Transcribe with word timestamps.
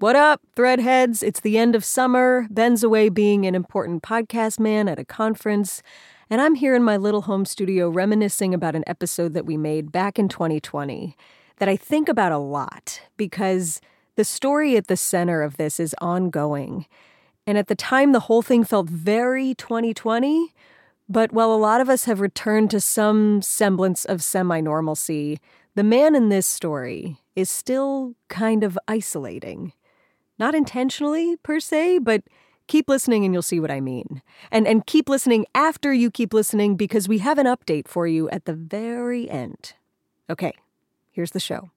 What 0.00 0.16
up, 0.16 0.40
Threadheads? 0.56 1.22
It's 1.22 1.40
the 1.40 1.58
end 1.58 1.74
of 1.74 1.84
summer. 1.84 2.46
Ben's 2.48 2.82
away 2.82 3.10
being 3.10 3.44
an 3.44 3.54
important 3.54 4.02
podcast 4.02 4.58
man 4.58 4.88
at 4.88 4.98
a 4.98 5.04
conference. 5.04 5.82
And 6.30 6.40
I'm 6.40 6.54
here 6.54 6.74
in 6.74 6.82
my 6.82 6.96
little 6.96 7.20
home 7.20 7.44
studio 7.44 7.90
reminiscing 7.90 8.54
about 8.54 8.74
an 8.74 8.82
episode 8.86 9.34
that 9.34 9.44
we 9.44 9.58
made 9.58 9.92
back 9.92 10.18
in 10.18 10.30
2020 10.30 11.18
that 11.58 11.68
I 11.68 11.76
think 11.76 12.08
about 12.08 12.32
a 12.32 12.38
lot 12.38 13.02
because 13.18 13.82
the 14.16 14.24
story 14.24 14.78
at 14.78 14.86
the 14.86 14.96
center 14.96 15.42
of 15.42 15.58
this 15.58 15.78
is 15.78 15.94
ongoing. 16.00 16.86
And 17.46 17.58
at 17.58 17.66
the 17.66 17.74
time, 17.74 18.12
the 18.12 18.20
whole 18.20 18.40
thing 18.40 18.64
felt 18.64 18.88
very 18.88 19.52
2020. 19.52 20.54
But 21.10 21.30
while 21.30 21.52
a 21.52 21.60
lot 21.60 21.82
of 21.82 21.90
us 21.90 22.06
have 22.06 22.20
returned 22.20 22.70
to 22.70 22.80
some 22.80 23.42
semblance 23.42 24.06
of 24.06 24.22
semi 24.22 24.62
normalcy, 24.62 25.40
the 25.74 25.84
man 25.84 26.14
in 26.14 26.30
this 26.30 26.46
story 26.46 27.18
is 27.36 27.50
still 27.50 28.14
kind 28.30 28.64
of 28.64 28.78
isolating. 28.88 29.74
Not 30.40 30.54
intentionally, 30.54 31.36
per 31.36 31.60
se, 31.60 31.98
but 31.98 32.22
keep 32.66 32.88
listening 32.88 33.26
and 33.26 33.34
you'll 33.34 33.42
see 33.42 33.60
what 33.60 33.70
I 33.70 33.82
mean. 33.82 34.22
And, 34.50 34.66
and 34.66 34.86
keep 34.86 35.06
listening 35.06 35.44
after 35.54 35.92
you 35.92 36.10
keep 36.10 36.32
listening 36.32 36.76
because 36.76 37.06
we 37.08 37.18
have 37.18 37.36
an 37.36 37.44
update 37.44 37.86
for 37.86 38.06
you 38.06 38.30
at 38.30 38.46
the 38.46 38.54
very 38.54 39.28
end. 39.28 39.74
Okay, 40.30 40.54
here's 41.10 41.32
the 41.32 41.40
show. 41.40 41.70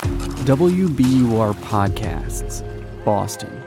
WBUR 0.00 1.54
Podcasts, 1.54 2.62
Boston. 3.02 3.62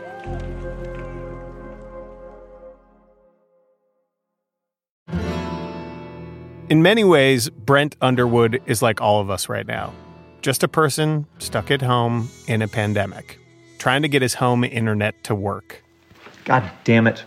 In 6.70 6.84
many 6.84 7.04
ways, 7.04 7.50
Brent 7.50 7.96
Underwood 8.00 8.62
is 8.68 8.84
like 8.84 9.02
all 9.02 9.22
of 9.22 9.32
us 9.32 9.50
right 9.50 9.66
now. 9.66 9.92
Just 10.42 10.62
a 10.62 10.68
person 10.68 11.26
stuck 11.40 11.72
at 11.72 11.82
home 11.82 12.30
in 12.48 12.62
a 12.62 12.68
pandemic, 12.68 13.40
trying 13.78 14.02
to 14.02 14.08
get 14.08 14.22
his 14.22 14.36
home 14.36 14.64
internet 14.64 15.24
to 15.26 15.36
work. 15.36 15.84
God 16.46 16.70
damn 16.84 17.08
it. 17.08 17.24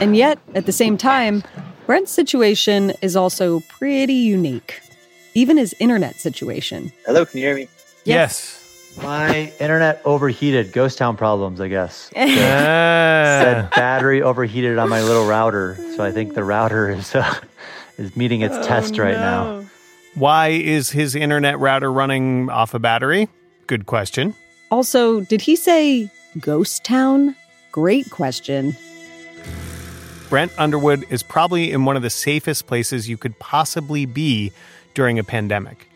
And 0.00 0.16
yet, 0.16 0.38
at 0.54 0.66
the 0.66 0.72
same 0.72 0.96
time, 0.96 1.42
Brent's 1.86 2.12
situation 2.12 2.92
is 3.02 3.16
also 3.16 3.60
pretty 3.68 4.14
unique. 4.14 4.80
Even 5.34 5.56
his 5.56 5.74
internet 5.78 6.16
situation. 6.16 6.92
Hello, 7.06 7.24
can 7.24 7.38
you 7.38 7.46
hear 7.46 7.54
me? 7.54 7.68
Yes. 8.04 8.54
My 9.02 9.52
internet 9.60 10.02
overheated. 10.04 10.72
Ghost 10.72 10.98
town 10.98 11.16
problems, 11.16 11.60
I 11.60 11.68
guess. 11.68 12.10
Ah. 12.16 13.40
Said 13.42 13.70
battery 13.70 14.22
overheated 14.22 14.78
on 14.78 14.88
my 14.88 15.00
little 15.02 15.26
router, 15.26 15.76
so 15.94 16.02
I 16.02 16.10
think 16.10 16.34
the 16.34 16.42
router 16.42 16.90
is 16.90 17.14
uh, 17.14 17.32
is 17.96 18.16
meeting 18.16 18.40
its 18.40 18.66
test 18.66 18.98
right 18.98 19.16
now. 19.16 19.64
Why 20.14 20.48
is 20.48 20.90
his 20.90 21.14
internet 21.14 21.58
router 21.58 21.92
running 21.92 22.50
off 22.50 22.74
a 22.74 22.78
battery? 22.78 23.28
Good 23.68 23.86
question. 23.86 24.34
Also, 24.70 25.20
did 25.20 25.42
he 25.42 25.54
say 25.54 26.10
ghost 26.40 26.84
town? 26.84 27.36
Great 27.70 28.10
question. 28.10 28.74
Brent 30.30 30.52
Underwood 30.58 31.04
is 31.10 31.22
probably 31.22 31.70
in 31.70 31.84
one 31.84 31.94
of 31.94 32.02
the 32.02 32.10
safest 32.10 32.66
places 32.66 33.08
you 33.08 33.16
could 33.16 33.38
possibly 33.38 34.06
be 34.06 34.52
during 34.94 35.18
a 35.18 35.24
pandemic. 35.24 35.88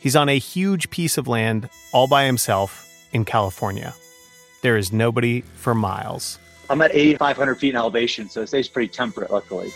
He's 0.00 0.16
on 0.16 0.28
a 0.28 0.38
huge 0.38 0.90
piece 0.90 1.18
of 1.18 1.28
land 1.28 1.68
all 1.92 2.08
by 2.08 2.24
himself 2.24 2.86
in 3.12 3.24
California. 3.24 3.94
There 4.62 4.76
is 4.76 4.92
nobody 4.92 5.42
for 5.54 5.74
miles. 5.74 6.38
I'm 6.68 6.82
at 6.82 6.94
8,500 6.94 7.54
feet 7.56 7.70
in 7.70 7.76
elevation, 7.76 8.28
so 8.28 8.42
it 8.42 8.48
stays 8.48 8.68
pretty 8.68 8.88
temperate, 8.88 9.30
luckily. 9.30 9.72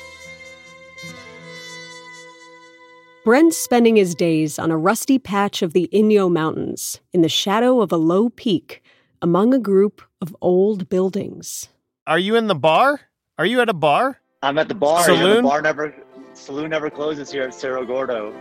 Brent's 3.25 3.57
spending 3.57 3.97
his 3.97 4.15
days 4.15 4.59
on 4.59 4.71
a 4.71 4.77
rusty 4.77 5.19
patch 5.19 5.63
of 5.63 5.73
the 5.73 5.89
Inyo 5.95 6.31
Mountains 6.31 7.01
in 7.15 7.23
the 7.23 7.29
shadow 7.31 7.81
of 7.81 7.91
a 7.91 7.97
low 7.97 8.29
peak 8.29 8.83
among 9.23 9.55
a 9.55 9.59
group 9.59 10.03
of 10.21 10.37
old 10.43 10.91
buildings. 10.91 11.71
Are 12.07 12.19
you 12.19 12.37
in 12.37 12.49
the 12.49 12.55
bar? 12.55 13.01
Are 13.39 13.47
you 13.47 13.63
at 13.63 13.71
a 13.71 13.73
bar? 13.73 14.21
I'm 14.43 14.59
at 14.59 14.69
the 14.69 14.75
bar. 14.75 15.01
you 15.01 15.17
know, 15.17 15.23
Saloon? 15.23 15.37
the 15.37 15.49
bar 15.49 15.63
never, 15.63 15.95
saloon 16.35 16.69
never 16.69 16.91
closes 16.91 17.33
here 17.33 17.45
at 17.45 17.55
Cerro 17.55 17.87
Gordo. 17.87 18.35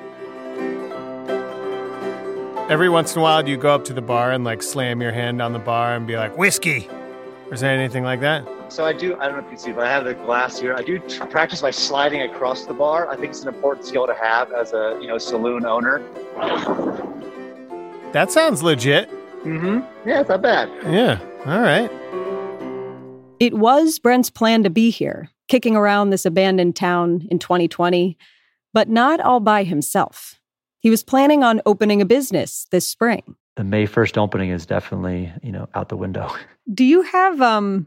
Every 2.68 2.90
once 2.90 3.16
in 3.16 3.22
a 3.22 3.24
while, 3.24 3.42
do 3.42 3.52
you 3.52 3.58
go 3.58 3.74
up 3.74 3.86
to 3.86 3.94
the 3.94 4.02
bar 4.02 4.32
and 4.32 4.44
like 4.44 4.62
slam 4.62 5.02
your 5.02 5.14
hand 5.14 5.42
on 5.42 5.54
the 5.54 5.60
bar 5.60 5.96
and 5.96 6.06
be 6.06 6.18
like, 6.18 6.38
whiskey? 6.38 6.90
Or 7.48 7.54
is 7.54 7.62
there 7.62 7.72
anything 7.72 8.04
like 8.04 8.20
that? 8.20 8.46
So 8.74 8.84
I 8.84 8.92
do. 8.92 9.16
I 9.20 9.28
don't 9.28 9.34
know 9.34 9.38
if 9.38 9.44
you 9.44 9.50
can 9.52 9.58
see, 9.60 9.72
but 9.72 9.86
I 9.86 9.92
have 9.92 10.04
the 10.04 10.16
glass 10.16 10.60
here. 10.60 10.74
I 10.74 10.82
do 10.82 10.98
tr- 10.98 11.26
practice 11.26 11.62
by 11.62 11.70
sliding 11.70 12.24
across 12.24 12.66
the 12.66 12.74
bar. 12.74 13.08
I 13.08 13.16
think 13.16 13.28
it's 13.28 13.44
an 13.44 13.50
important 13.50 13.86
skill 13.86 14.08
to 14.08 14.16
have 14.16 14.52
as 14.52 14.74
a 14.74 14.98
you 15.00 15.06
know 15.06 15.20
saloon 15.20 15.64
owner. 15.64 16.02
That 18.14 18.32
sounds 18.32 18.64
legit. 18.64 19.12
Mm-hmm. 19.44 20.10
Yeah, 20.10 20.22
it's 20.22 20.30
not 20.30 20.42
bad. 20.42 20.72
Yeah. 20.92 21.20
All 21.46 21.60
right. 21.62 21.92
It 23.40 23.54
was 23.54 24.00
Brent's 24.00 24.32
plan 24.32 24.64
to 24.64 24.72
be 24.72 24.90
here, 24.90 25.30
kicking 25.50 25.76
around 25.76 26.10
this 26.10 26.26
abandoned 26.26 26.76
town 26.76 27.28
in 27.30 27.38
2020, 27.38 28.18
but 28.74 28.90
not 28.90 29.20
all 29.20 29.40
by 29.40 29.66
himself. 29.66 30.40
He 30.80 30.90
was 30.90 31.04
planning 31.04 31.44
on 31.44 31.62
opening 31.68 32.02
a 32.02 32.06
business 32.06 32.66
this 32.72 32.88
spring. 32.88 33.36
The 33.56 33.64
May 33.64 33.86
1st 33.86 34.18
opening 34.18 34.50
is 34.50 34.66
definitely 34.66 35.32
you 35.44 35.52
know 35.52 35.70
out 35.76 35.90
the 35.90 35.98
window. 35.98 36.34
Do 36.74 36.84
you 36.84 37.04
have 37.04 37.40
um 37.40 37.86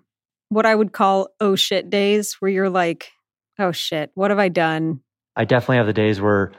what 0.48 0.66
I 0.66 0.74
would 0.74 0.92
call 0.92 1.28
oh 1.40 1.56
shit 1.56 1.90
days 1.90 2.34
where 2.34 2.50
you're 2.50 2.70
like, 2.70 3.10
oh 3.58 3.72
shit, 3.72 4.10
what 4.14 4.30
have 4.30 4.38
I 4.38 4.48
done? 4.48 5.00
I 5.34 5.44
definitely 5.44 5.78
have 5.78 5.86
the 5.86 5.92
days 5.92 6.20
where 6.20 6.52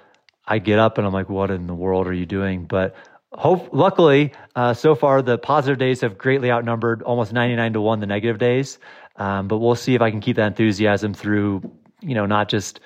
I 0.46 0.60
get 0.60 0.80
up 0.80 0.98
and 0.98 1.06
I'm 1.06 1.14
like, 1.14 1.30
what 1.30 1.52
in 1.52 1.68
the 1.68 1.76
world 1.76 2.08
are 2.08 2.14
you 2.14 2.26
doing? 2.26 2.66
But 2.66 2.96
hope, 3.34 3.70
luckily, 3.72 4.34
uh, 4.56 4.74
so 4.74 4.96
far 4.96 5.22
the 5.22 5.38
positive 5.38 5.78
days 5.78 6.02
have 6.02 6.18
greatly 6.18 6.52
outnumbered 6.52 7.02
almost 7.02 7.34
99 7.34 7.74
to 7.74 7.82
1 7.82 8.00
the 8.00 8.06
negative 8.06 8.38
days. 8.38 8.80
Um, 9.16 9.48
but 9.48 9.58
we'll 9.58 9.76
see 9.76 9.96
if 9.96 10.02
I 10.02 10.12
can 10.12 10.22
keep 10.22 10.36
that 10.36 10.48
enthusiasm 10.48 11.14
through, 11.14 11.62
you 12.02 12.14
know, 12.16 12.26
not 12.26 12.50
just 12.50 12.80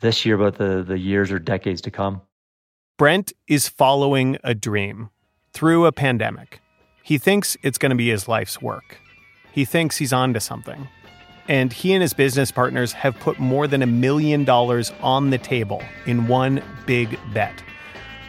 this 0.00 0.24
year, 0.24 0.38
but 0.38 0.56
the, 0.56 0.82
the 0.82 0.98
years 0.98 1.30
or 1.30 1.38
decades 1.38 1.82
to 1.82 1.90
come. 1.90 2.22
Brent 2.96 3.32
is 3.48 3.68
following 3.68 4.38
a 4.44 4.54
dream 4.54 5.10
through 5.52 5.86
a 5.86 5.92
pandemic. 5.92 6.60
He 7.02 7.18
thinks 7.18 7.56
it's 7.62 7.76
going 7.76 7.90
to 7.90 7.96
be 7.96 8.08
his 8.08 8.28
life's 8.28 8.62
work. 8.62 8.98
He 9.54 9.64
thinks 9.64 9.96
he's 9.96 10.12
onto 10.12 10.40
something. 10.40 10.88
And 11.46 11.72
he 11.72 11.92
and 11.92 12.02
his 12.02 12.12
business 12.12 12.50
partners 12.50 12.92
have 12.92 13.16
put 13.20 13.38
more 13.38 13.68
than 13.68 13.82
a 13.82 13.86
million 13.86 14.44
dollars 14.44 14.92
on 15.00 15.30
the 15.30 15.38
table 15.38 15.80
in 16.06 16.26
one 16.26 16.60
big 16.86 17.16
bet. 17.32 17.62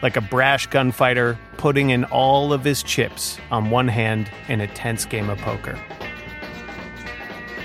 Like 0.02 0.16
a 0.16 0.20
brash 0.20 0.68
gunfighter 0.68 1.36
putting 1.56 1.90
in 1.90 2.04
all 2.04 2.52
of 2.52 2.62
his 2.62 2.84
chips 2.84 3.38
on 3.50 3.70
one 3.70 3.88
hand 3.88 4.30
in 4.46 4.60
a 4.60 4.68
tense 4.68 5.04
game 5.04 5.28
of 5.28 5.38
poker. 5.38 5.76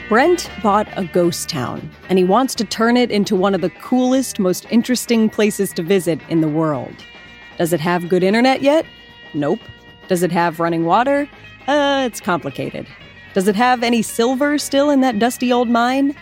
Brent 0.10 0.50
bought 0.64 0.88
a 0.98 1.06
ghost 1.06 1.48
town, 1.48 1.88
and 2.10 2.18
he 2.18 2.26
wants 2.26 2.56
to 2.56 2.66
turn 2.66 2.98
it 2.98 3.12
into 3.12 3.36
one 3.36 3.54
of 3.54 3.62
the 3.62 3.70
coolest, 3.70 4.40
most 4.40 4.66
interesting 4.72 5.30
places 5.30 5.72
to 5.74 5.84
visit 5.84 6.20
in 6.30 6.42
the 6.42 6.50
world. 6.50 6.96
Does 7.60 7.74
it 7.74 7.80
have 7.80 8.10
good 8.10 8.24
internet 8.24 8.64
yet? 8.64 8.88
Nope. 9.36 9.60
Does 10.08 10.24
it 10.24 10.32
have 10.32 10.60
running 10.60 10.84
water? 10.84 11.30
Uh, 11.68 12.06
it's 12.08 12.20
complicated. 12.20 12.88
Does 13.34 13.48
it 13.48 13.56
have 13.56 13.82
any 13.82 14.02
silver 14.02 14.58
still 14.58 14.90
in 14.90 15.00
that 15.02 15.18
dusty 15.18 15.54
old 15.54 15.70
mine? 15.70 16.14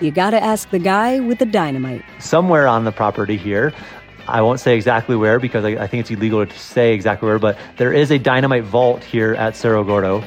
You 0.00 0.12
gotta 0.12 0.40
ask 0.40 0.70
the 0.70 0.78
guy 0.78 1.18
with 1.18 1.38
the 1.38 1.46
dynamite. 1.46 2.04
Somewhere 2.20 2.68
on 2.68 2.84
the 2.84 2.92
property 2.92 3.36
here, 3.36 3.72
I 4.28 4.42
won't 4.42 4.60
say 4.60 4.76
exactly 4.76 5.16
where 5.16 5.40
because 5.40 5.64
I, 5.64 5.70
I 5.70 5.86
think 5.88 6.02
it's 6.02 6.10
illegal 6.12 6.46
to 6.46 6.58
say 6.58 6.94
exactly 6.94 7.26
where, 7.26 7.40
but 7.40 7.58
there 7.78 7.92
is 7.92 8.12
a 8.12 8.18
dynamite 8.18 8.62
vault 8.62 9.02
here 9.02 9.34
at 9.34 9.56
Cerro 9.56 9.82
Gordo. 9.82 10.22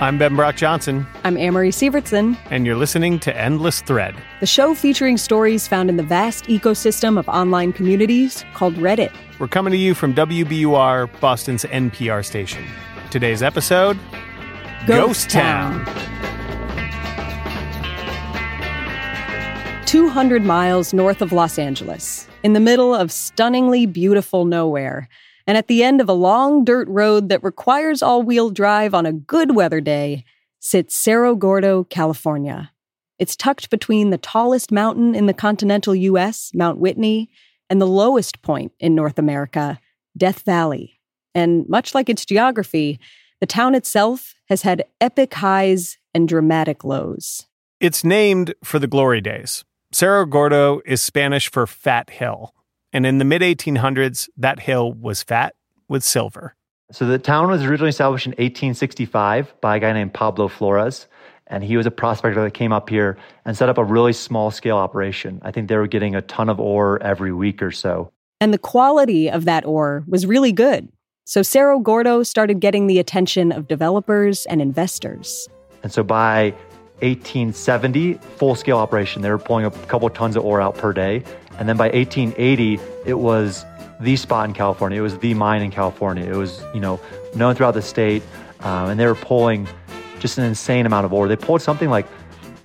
I'm 0.00 0.16
Ben 0.16 0.34
Brock 0.34 0.56
Johnson, 0.56 1.06
I'm 1.24 1.36
Amory 1.36 1.70
Sievertson, 1.70 2.36
and 2.50 2.64
you're 2.64 2.76
listening 2.76 3.18
to 3.20 3.36
Endless 3.36 3.82
Thread. 3.82 4.14
the 4.40 4.46
show 4.46 4.74
featuring 4.74 5.18
stories 5.18 5.68
found 5.68 5.90
in 5.90 5.96
the 5.96 6.02
vast 6.02 6.44
ecosystem 6.46 7.18
of 7.18 7.28
online 7.28 7.74
communities 7.74 8.42
called 8.54 8.74
Reddit. 8.76 9.12
We're 9.38 9.48
coming 9.48 9.72
to 9.72 9.76
you 9.76 9.94
from 9.94 10.14
WBUR, 10.14 11.20
Boston's 11.20 11.64
NPR 11.64 12.24
station. 12.24 12.64
Today's 13.10 13.42
episode 13.42 13.98
Ghost 14.86 15.30
Town. 15.30 15.84
200 19.86 20.44
miles 20.44 20.94
north 20.94 21.20
of 21.20 21.32
Los 21.32 21.58
Angeles, 21.58 22.28
in 22.44 22.52
the 22.52 22.60
middle 22.60 22.94
of 22.94 23.10
stunningly 23.10 23.84
beautiful 23.84 24.44
nowhere, 24.44 25.08
and 25.44 25.58
at 25.58 25.66
the 25.66 25.82
end 25.82 26.00
of 26.00 26.08
a 26.08 26.12
long 26.12 26.64
dirt 26.64 26.86
road 26.86 27.28
that 27.30 27.42
requires 27.42 28.00
all 28.00 28.22
wheel 28.22 28.48
drive 28.48 28.94
on 28.94 29.06
a 29.06 29.12
good 29.12 29.56
weather 29.56 29.80
day, 29.80 30.24
sits 30.60 30.94
Cerro 30.94 31.34
Gordo, 31.34 31.82
California. 31.82 32.70
It's 33.18 33.34
tucked 33.34 33.70
between 33.70 34.10
the 34.10 34.18
tallest 34.18 34.70
mountain 34.70 35.16
in 35.16 35.26
the 35.26 35.34
continental 35.34 35.96
U.S., 35.96 36.52
Mount 36.54 36.78
Whitney, 36.78 37.28
and 37.68 37.80
the 37.80 37.88
lowest 37.88 38.40
point 38.42 38.70
in 38.78 38.94
North 38.94 39.18
America, 39.18 39.80
Death 40.16 40.42
Valley. 40.44 40.99
And 41.34 41.68
much 41.68 41.94
like 41.94 42.08
its 42.08 42.24
geography, 42.24 42.98
the 43.40 43.46
town 43.46 43.74
itself 43.74 44.34
has 44.48 44.62
had 44.62 44.84
epic 45.00 45.34
highs 45.34 45.98
and 46.12 46.28
dramatic 46.28 46.84
lows. 46.84 47.46
It's 47.80 48.04
named 48.04 48.54
for 48.62 48.78
the 48.78 48.86
glory 48.86 49.20
days. 49.20 49.64
Cerro 49.92 50.26
Gordo 50.26 50.80
is 50.84 51.00
Spanish 51.00 51.50
for 51.50 51.66
fat 51.66 52.10
hill. 52.10 52.54
And 52.92 53.06
in 53.06 53.18
the 53.18 53.24
mid 53.24 53.42
1800s, 53.42 54.28
that 54.36 54.60
hill 54.60 54.92
was 54.92 55.22
fat 55.22 55.54
with 55.88 56.04
silver. 56.04 56.54
So 56.92 57.06
the 57.06 57.18
town 57.18 57.48
was 57.48 57.62
originally 57.62 57.90
established 57.90 58.26
in 58.26 58.32
1865 58.32 59.54
by 59.60 59.76
a 59.76 59.80
guy 59.80 59.92
named 59.92 60.12
Pablo 60.12 60.48
Flores. 60.48 61.06
And 61.46 61.64
he 61.64 61.76
was 61.76 61.86
a 61.86 61.90
prospector 61.90 62.42
that 62.42 62.54
came 62.54 62.72
up 62.72 62.88
here 62.88 63.16
and 63.44 63.56
set 63.56 63.68
up 63.68 63.78
a 63.78 63.84
really 63.84 64.12
small 64.12 64.50
scale 64.50 64.76
operation. 64.76 65.40
I 65.42 65.50
think 65.50 65.68
they 65.68 65.76
were 65.76 65.88
getting 65.88 66.14
a 66.14 66.22
ton 66.22 66.48
of 66.48 66.60
ore 66.60 67.02
every 67.02 67.32
week 67.32 67.62
or 67.62 67.70
so. 67.70 68.12
And 68.40 68.54
the 68.54 68.58
quality 68.58 69.30
of 69.30 69.44
that 69.46 69.64
ore 69.64 70.04
was 70.06 70.26
really 70.26 70.52
good. 70.52 70.88
So 71.30 71.42
Cerro 71.42 71.78
Gordo 71.78 72.24
started 72.24 72.58
getting 72.58 72.88
the 72.88 72.98
attention 72.98 73.52
of 73.52 73.68
developers 73.68 74.46
and 74.46 74.60
investors. 74.60 75.48
And 75.84 75.92
so 75.92 76.02
by 76.02 76.50
1870, 77.02 78.14
full 78.14 78.56
scale 78.56 78.78
operation, 78.78 79.22
they 79.22 79.30
were 79.30 79.38
pulling 79.38 79.64
a 79.64 79.70
couple 79.86 80.10
tons 80.10 80.34
of 80.34 80.44
ore 80.44 80.60
out 80.60 80.76
per 80.76 80.92
day. 80.92 81.22
And 81.56 81.68
then 81.68 81.76
by 81.76 81.88
1880, 81.90 82.80
it 83.06 83.20
was 83.20 83.64
the 84.00 84.16
spot 84.16 84.48
in 84.48 84.54
California. 84.54 84.98
It 84.98 85.02
was 85.02 85.18
the 85.18 85.34
mine 85.34 85.62
in 85.62 85.70
California. 85.70 86.24
It 86.24 86.34
was, 86.34 86.64
you 86.74 86.80
know, 86.80 86.98
known 87.36 87.54
throughout 87.54 87.74
the 87.74 87.82
state. 87.82 88.24
Um, 88.62 88.90
and 88.90 88.98
they 88.98 89.06
were 89.06 89.14
pulling 89.14 89.68
just 90.18 90.36
an 90.36 90.42
insane 90.42 90.84
amount 90.84 91.06
of 91.06 91.12
ore. 91.12 91.28
They 91.28 91.36
pulled 91.36 91.62
something 91.62 91.90
like, 91.90 92.08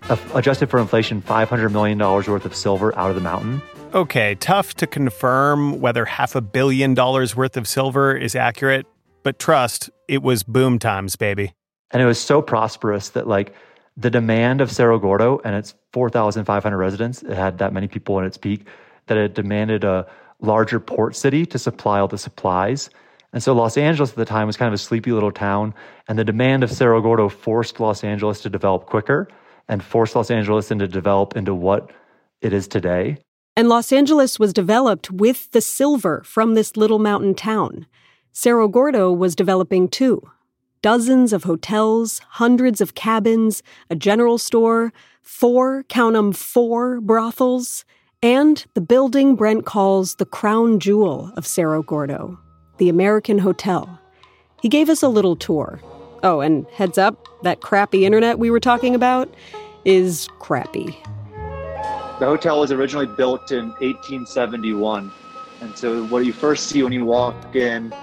uh, 0.10 0.18
adjusted 0.34 0.72
for 0.72 0.80
inflation, 0.80 1.22
$500 1.22 1.72
million 1.72 2.00
worth 2.00 2.46
of 2.46 2.56
silver 2.56 2.98
out 2.98 3.12
of 3.12 3.16
the 3.16 3.22
mountain. 3.22 3.62
Okay, 3.96 4.36
tough 4.36 4.74
to 4.74 4.88
confirm 4.88 5.80
whether 5.80 6.04
half 6.04 6.36
a 6.36 6.42
billion 6.42 6.96
dollars 6.96 7.34
worth 7.34 7.56
of 7.56 7.66
silver 7.66 8.14
is 8.14 8.36
accurate, 8.36 8.86
but 9.24 9.40
trust, 9.40 9.90
it 10.10 10.22
was 10.22 10.44
boom 10.44 10.80
times, 10.80 11.16
baby. 11.16 11.54
And 11.92 12.02
it 12.02 12.06
was 12.06 12.20
so 12.20 12.42
prosperous 12.42 13.08
that, 13.12 13.26
like, 13.26 13.56
the 13.96 14.10
demand 14.10 14.60
of 14.60 14.70
Cerro 14.70 15.00
Gordo 15.00 15.40
and 15.46 15.56
its 15.56 15.76
4,500 15.94 16.78
residents, 16.78 17.24
it 17.24 17.38
had 17.38 17.58
that 17.60 17.72
many 17.72 17.88
people 17.88 18.20
in 18.20 18.26
its 18.26 18.38
peak, 18.38 18.68
that 19.06 19.18
it 19.18 19.34
demanded 19.34 19.86
a 19.86 20.06
larger 20.42 20.82
port 20.82 21.16
city 21.16 21.46
to 21.46 21.58
supply 21.58 22.02
all 22.02 22.10
the 22.10 22.18
supplies. 22.18 22.90
And 23.32 23.42
so 23.42 23.54
Los 23.54 23.78
Angeles 23.78 24.10
at 24.10 24.18
the 24.18 24.26
time 24.26 24.48
was 24.48 24.58
kind 24.58 24.68
of 24.68 24.74
a 24.74 24.78
sleepy 24.78 25.14
little 25.14 25.32
town, 25.32 25.74
and 26.10 26.20
the 26.20 26.26
demand 26.26 26.66
of 26.66 26.70
Cerro 26.70 27.00
Gordo 27.02 27.30
forced 27.30 27.80
Los 27.80 28.04
Angeles 28.04 28.42
to 28.42 28.50
develop 28.50 28.88
quicker 28.88 29.30
and 29.70 29.82
forced 29.82 30.18
Los 30.18 30.30
Angeles 30.30 30.70
into 30.70 30.86
develop 30.86 31.38
into 31.38 31.56
what 31.56 31.92
it 32.42 32.52
is 32.52 32.68
today. 32.68 33.20
And 33.58 33.70
Los 33.70 33.94
Angeles 33.94 34.38
was 34.38 34.52
developed 34.52 35.12
with 35.12 35.50
the 35.52 35.62
silver 35.62 36.22
from 36.26 36.56
this 36.56 36.76
little 36.76 37.00
mountain 37.00 37.34
town. 37.34 37.86
Cerro 38.34 38.68
Gordo 38.68 39.14
was 39.14 39.34
developing 39.34 39.88
too. 39.88 40.22
Dozens 40.82 41.32
of 41.32 41.46
hotels, 41.46 42.20
hundreds 42.32 42.82
of 42.82 42.96
cabins, 42.96 43.64
a 43.90 43.96
general 43.96 44.38
store, 44.38 44.92
four, 45.22 45.84
count 45.88 46.18
'em, 46.18 46.34
four 46.34 47.00
brothels, 47.00 47.86
and 48.22 48.66
the 48.74 48.82
building 48.82 49.36
Brent 49.36 49.66
calls 49.66 50.16
the 50.16 50.26
crown 50.26 50.80
jewel 50.80 51.32
of 51.38 51.48
Cerro 51.48 51.82
Gordo, 51.82 52.38
the 52.78 52.90
American 52.90 53.40
Hotel. 53.40 54.00
He 54.62 54.68
gave 54.68 54.90
us 54.90 55.02
a 55.02 55.08
little 55.08 55.38
tour. 55.38 55.80
Oh, 56.24 56.42
and 56.42 56.68
heads 56.74 56.98
up, 56.98 57.26
that 57.44 57.62
crappy 57.62 58.06
internet 58.06 58.38
we 58.38 58.52
were 58.52 58.60
talking 58.60 58.96
about 58.96 59.34
is 59.86 60.28
crappy. 60.40 60.98
The 62.18 62.26
hotel 62.26 62.62
was 62.62 62.72
originally 62.72 63.08
built 63.08 63.52
in 63.52 63.72
1871. 63.72 65.12
And 65.60 65.78
so 65.78 66.06
what 66.06 66.26
you 66.26 66.32
first 66.32 66.68
see 66.68 66.82
when 66.82 66.94
you 66.94 67.04
walk 67.04 67.54
in 67.54 67.94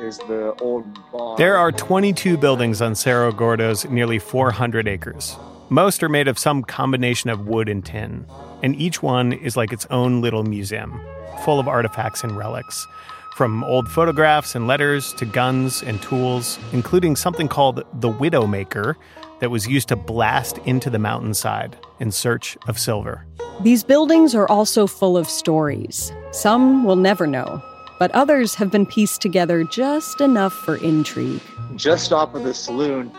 is 0.00 0.18
the 0.18 0.54
old 0.60 0.84
barn. 1.10 1.38
There 1.38 1.56
are 1.56 1.72
22 1.72 2.36
buildings 2.36 2.82
on 2.82 2.94
Cerro 2.94 3.32
Gordo's 3.32 3.86
nearly 3.86 4.18
400 4.18 4.86
acres. 4.86 5.38
Most 5.70 6.02
are 6.02 6.10
made 6.10 6.28
of 6.28 6.38
some 6.38 6.62
combination 6.62 7.30
of 7.30 7.48
wood 7.48 7.70
and 7.70 7.82
tin, 7.82 8.26
and 8.62 8.76
each 8.76 9.02
one 9.02 9.32
is 9.32 9.56
like 9.56 9.72
its 9.72 9.86
own 9.86 10.20
little 10.20 10.44
museum, 10.44 11.00
full 11.42 11.58
of 11.58 11.66
artifacts 11.66 12.22
and 12.22 12.36
relics. 12.36 12.86
From 13.34 13.64
old 13.64 13.88
photographs 13.88 14.54
and 14.54 14.68
letters 14.68 15.12
to 15.14 15.24
guns 15.24 15.82
and 15.82 16.00
tools, 16.00 16.56
including 16.72 17.16
something 17.16 17.48
called 17.48 17.82
the 17.94 18.08
Widowmaker 18.08 18.94
that 19.40 19.50
was 19.50 19.66
used 19.66 19.88
to 19.88 19.96
blast 19.96 20.58
into 20.58 20.88
the 20.88 21.00
mountainside 21.00 21.76
in 21.98 22.12
search 22.12 22.56
of 22.68 22.78
silver. 22.78 23.26
These 23.60 23.82
buildings 23.82 24.36
are 24.36 24.48
also 24.48 24.86
full 24.86 25.16
of 25.16 25.28
stories. 25.28 26.12
Some 26.30 26.84
we'll 26.84 26.94
never 26.94 27.26
know, 27.26 27.60
but 27.98 28.12
others 28.12 28.54
have 28.54 28.70
been 28.70 28.86
pieced 28.86 29.20
together 29.20 29.64
just 29.64 30.20
enough 30.20 30.52
for 30.52 30.76
intrigue. 30.76 31.42
Just 31.74 32.12
off 32.12 32.36
of 32.36 32.44
the 32.44 32.54
saloon 32.54 33.10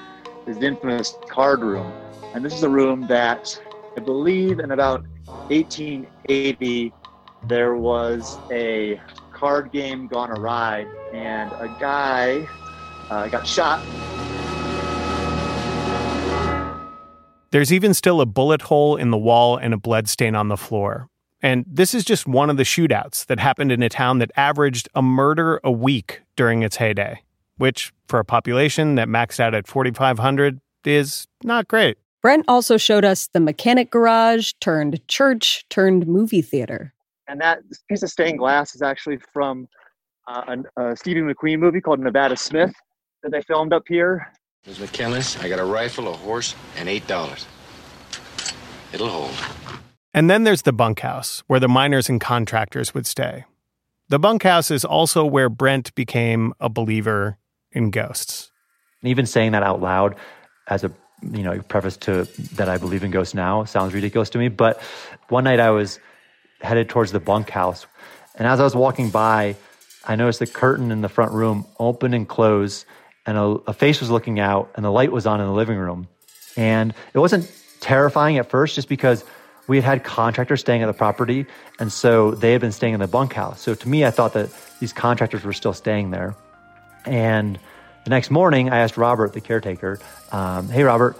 is 0.47 0.57
the 0.59 0.67
infamous 0.67 1.13
card 1.27 1.59
room. 1.59 1.91
And 2.33 2.45
this 2.45 2.53
is 2.53 2.63
a 2.63 2.69
room 2.69 3.05
that 3.07 3.61
I 3.97 3.99
believe 3.99 4.59
in 4.59 4.71
about 4.71 5.03
1880 5.49 6.93
there 7.47 7.75
was 7.75 8.37
a 8.49 8.99
card 9.35 9.71
game 9.71 10.07
gone 10.07 10.31
awry 10.31 10.87
and 11.13 11.51
a 11.53 11.67
guy 11.79 12.47
uh, 13.09 13.27
got 13.27 13.45
shot 13.45 13.83
There's 17.55 17.71
even 17.71 17.93
still 17.93 18.19
a 18.19 18.25
bullet 18.25 18.63
hole 18.63 18.97
in 18.97 19.11
the 19.11 19.17
wall 19.17 19.55
and 19.55 19.73
a 19.73 19.77
blood 19.77 20.09
stain 20.09 20.35
on 20.35 20.49
the 20.49 20.57
floor. 20.57 21.07
And 21.41 21.63
this 21.65 21.93
is 21.93 22.03
just 22.03 22.27
one 22.27 22.49
of 22.49 22.57
the 22.57 22.63
shootouts 22.63 23.27
that 23.27 23.39
happened 23.39 23.71
in 23.71 23.81
a 23.81 23.87
town 23.87 24.19
that 24.19 24.31
averaged 24.35 24.89
a 24.93 25.01
murder 25.01 25.61
a 25.63 25.71
week 25.71 26.21
during 26.35 26.63
its 26.63 26.77
heyday, 26.77 27.21
which, 27.57 27.93
for 28.07 28.19
a 28.19 28.25
population 28.25 28.95
that 28.95 29.07
maxed 29.07 29.39
out 29.39 29.53
at 29.53 29.67
4,500, 29.67 30.59
is 30.83 31.27
not 31.43 31.69
great. 31.69 31.97
Brent 32.21 32.45
also 32.47 32.75
showed 32.75 33.05
us 33.05 33.27
the 33.27 33.39
mechanic 33.39 33.91
garage 33.91 34.53
turned 34.59 34.99
church 35.07 35.65
turned 35.69 36.07
movie 36.07 36.41
theater. 36.41 36.94
And 37.27 37.41
that 37.41 37.59
piece 37.89 38.03
of 38.03 38.09
stained 38.09 38.39
glass 38.39 38.75
is 38.75 38.81
actually 38.81 39.17
from 39.33 39.67
uh, 40.27 40.41
an- 40.47 40.65
a 40.77 40.95
Steve 40.95 41.17
McQueen 41.17 41.59
movie 41.59 41.81
called 41.81 41.99
Nevada 41.99 42.37
Smith 42.37 42.73
that 43.23 43.31
they 43.31 43.41
filmed 43.41 43.73
up 43.73 43.83
here. 43.87 44.31
Ms. 44.65 44.79
McKinless, 44.79 45.41
I 45.43 45.49
got 45.49 45.59
a 45.59 45.65
rifle, 45.65 46.07
a 46.07 46.13
horse, 46.13 46.55
and 46.77 46.89
eight 46.89 47.05
dollars. 47.07 47.45
It'll 48.93 49.09
hold. 49.09 49.33
And 50.13 50.29
then 50.29 50.43
there's 50.43 50.61
the 50.61 50.73
bunkhouse, 50.73 51.43
where 51.47 51.59
the 51.59 51.67
miners 51.67 52.09
and 52.09 52.21
contractors 52.21 52.93
would 52.93 53.05
stay. 53.05 53.43
The 54.07 54.19
bunkhouse 54.19 54.71
is 54.71 54.85
also 54.85 55.25
where 55.25 55.49
Brent 55.49 55.93
became 55.95 56.53
a 56.59 56.69
believer 56.69 57.37
in 57.71 57.89
ghosts. 57.89 58.51
And 59.01 59.09
even 59.09 59.25
saying 59.25 59.51
that 59.51 59.63
out 59.63 59.81
loud 59.81 60.15
as 60.67 60.83
a 60.83 60.91
you 61.21 61.43
know 61.43 61.59
preface 61.61 61.97
to 61.97 62.25
that 62.53 62.69
I 62.69 62.77
believe 62.77 63.03
in 63.03 63.11
ghosts 63.11 63.33
now 63.33 63.65
sounds 63.65 63.93
ridiculous 63.93 64.29
to 64.31 64.37
me. 64.37 64.47
But 64.47 64.81
one 65.29 65.43
night 65.43 65.59
I 65.59 65.71
was 65.71 65.99
headed 66.65 66.89
towards 66.89 67.11
the 67.11 67.19
bunkhouse, 67.19 67.85
and 68.35 68.47
as 68.47 68.59
I 68.59 68.63
was 68.63 68.75
walking 68.75 69.09
by, 69.09 69.55
I 70.03 70.15
noticed 70.15 70.39
the 70.39 70.47
curtain 70.47 70.91
in 70.91 71.01
the 71.01 71.09
front 71.09 71.31
room 71.31 71.65
open 71.79 72.13
and 72.13 72.27
close, 72.27 72.85
and 73.25 73.37
a, 73.37 73.43
a 73.67 73.73
face 73.73 74.01
was 74.01 74.09
looking 74.09 74.39
out, 74.39 74.71
and 74.75 74.83
the 74.83 74.91
light 74.91 75.11
was 75.11 75.25
on 75.25 75.39
in 75.39 75.47
the 75.47 75.53
living 75.53 75.77
room. 75.77 76.07
And 76.57 76.93
it 77.13 77.19
wasn't 77.19 77.51
terrifying 77.79 78.37
at 78.37 78.49
first, 78.49 78.75
just 78.75 78.89
because 78.89 79.23
we 79.67 79.77
had 79.77 79.85
had 79.85 80.03
contractors 80.03 80.59
staying 80.59 80.83
at 80.83 80.87
the 80.87 80.93
property, 80.93 81.45
and 81.79 81.91
so 81.91 82.31
they 82.31 82.51
had 82.51 82.61
been 82.61 82.71
staying 82.71 82.93
in 82.93 82.99
the 82.99 83.07
bunkhouse. 83.07 83.61
So 83.61 83.73
to 83.73 83.89
me, 83.89 84.05
I 84.05 84.11
thought 84.11 84.33
that 84.33 84.49
these 84.79 84.93
contractors 84.93 85.43
were 85.43 85.53
still 85.53 85.73
staying 85.73 86.11
there. 86.11 86.35
And 87.05 87.57
the 88.03 88.09
next 88.09 88.29
morning, 88.29 88.69
I 88.69 88.79
asked 88.79 88.97
Robert, 88.97 89.33
the 89.33 89.41
caretaker, 89.41 89.99
um, 90.31 90.69
"Hey, 90.69 90.83
Robert, 90.83 91.17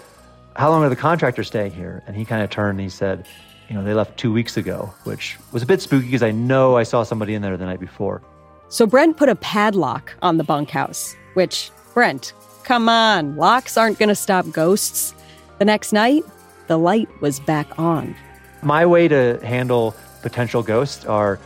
how 0.56 0.70
long 0.70 0.84
are 0.84 0.90
the 0.90 0.96
contractors 0.96 1.48
staying 1.48 1.72
here?" 1.72 2.04
And 2.06 2.16
he 2.16 2.26
kind 2.26 2.44
of 2.44 2.50
turned 2.50 2.80
and 2.80 2.82
he 2.82 2.90
said, 2.90 3.26
you 3.70 3.76
know, 3.76 3.84
they 3.84 3.94
left 3.94 4.18
two 4.18 4.32
weeks 4.32 4.58
ago, 4.58 4.94
which 5.04 5.38
was 5.52 5.64
a 5.64 5.66
bit 5.66 5.82
spooky 5.82 6.06
because 6.06 6.24
I 6.24 6.32
know 6.32 6.78
I 6.78 6.84
saw 6.84 7.04
somebody 7.04 7.34
in 7.34 7.42
there 7.42 7.58
the 7.58 7.66
night 7.66 7.80
before. 7.80 8.22
So 8.70 8.86
Brent 8.86 9.18
put 9.18 9.30
a 9.30 9.36
padlock 9.36 10.14
on 10.22 10.38
the 10.38 10.44
bunkhouse, 10.44 11.16
which, 11.34 11.72
Brent, 11.94 12.34
come 12.64 12.90
on, 12.90 13.36
locks 13.36 13.78
aren't 13.78 14.00
going 14.00 14.10
to 14.10 14.16
stop 14.16 14.50
ghosts. 14.52 15.14
The 15.60 15.66
next 15.66 15.94
night, 15.94 16.24
the 16.68 16.78
light 16.78 17.10
was 17.22 17.40
back 17.40 17.80
on. 17.80 18.16
My 18.62 18.86
way 18.86 19.08
to 19.08 19.40
handle 19.44 19.96
potential 20.22 20.64
ghosts 20.64 21.06
are 21.06 21.40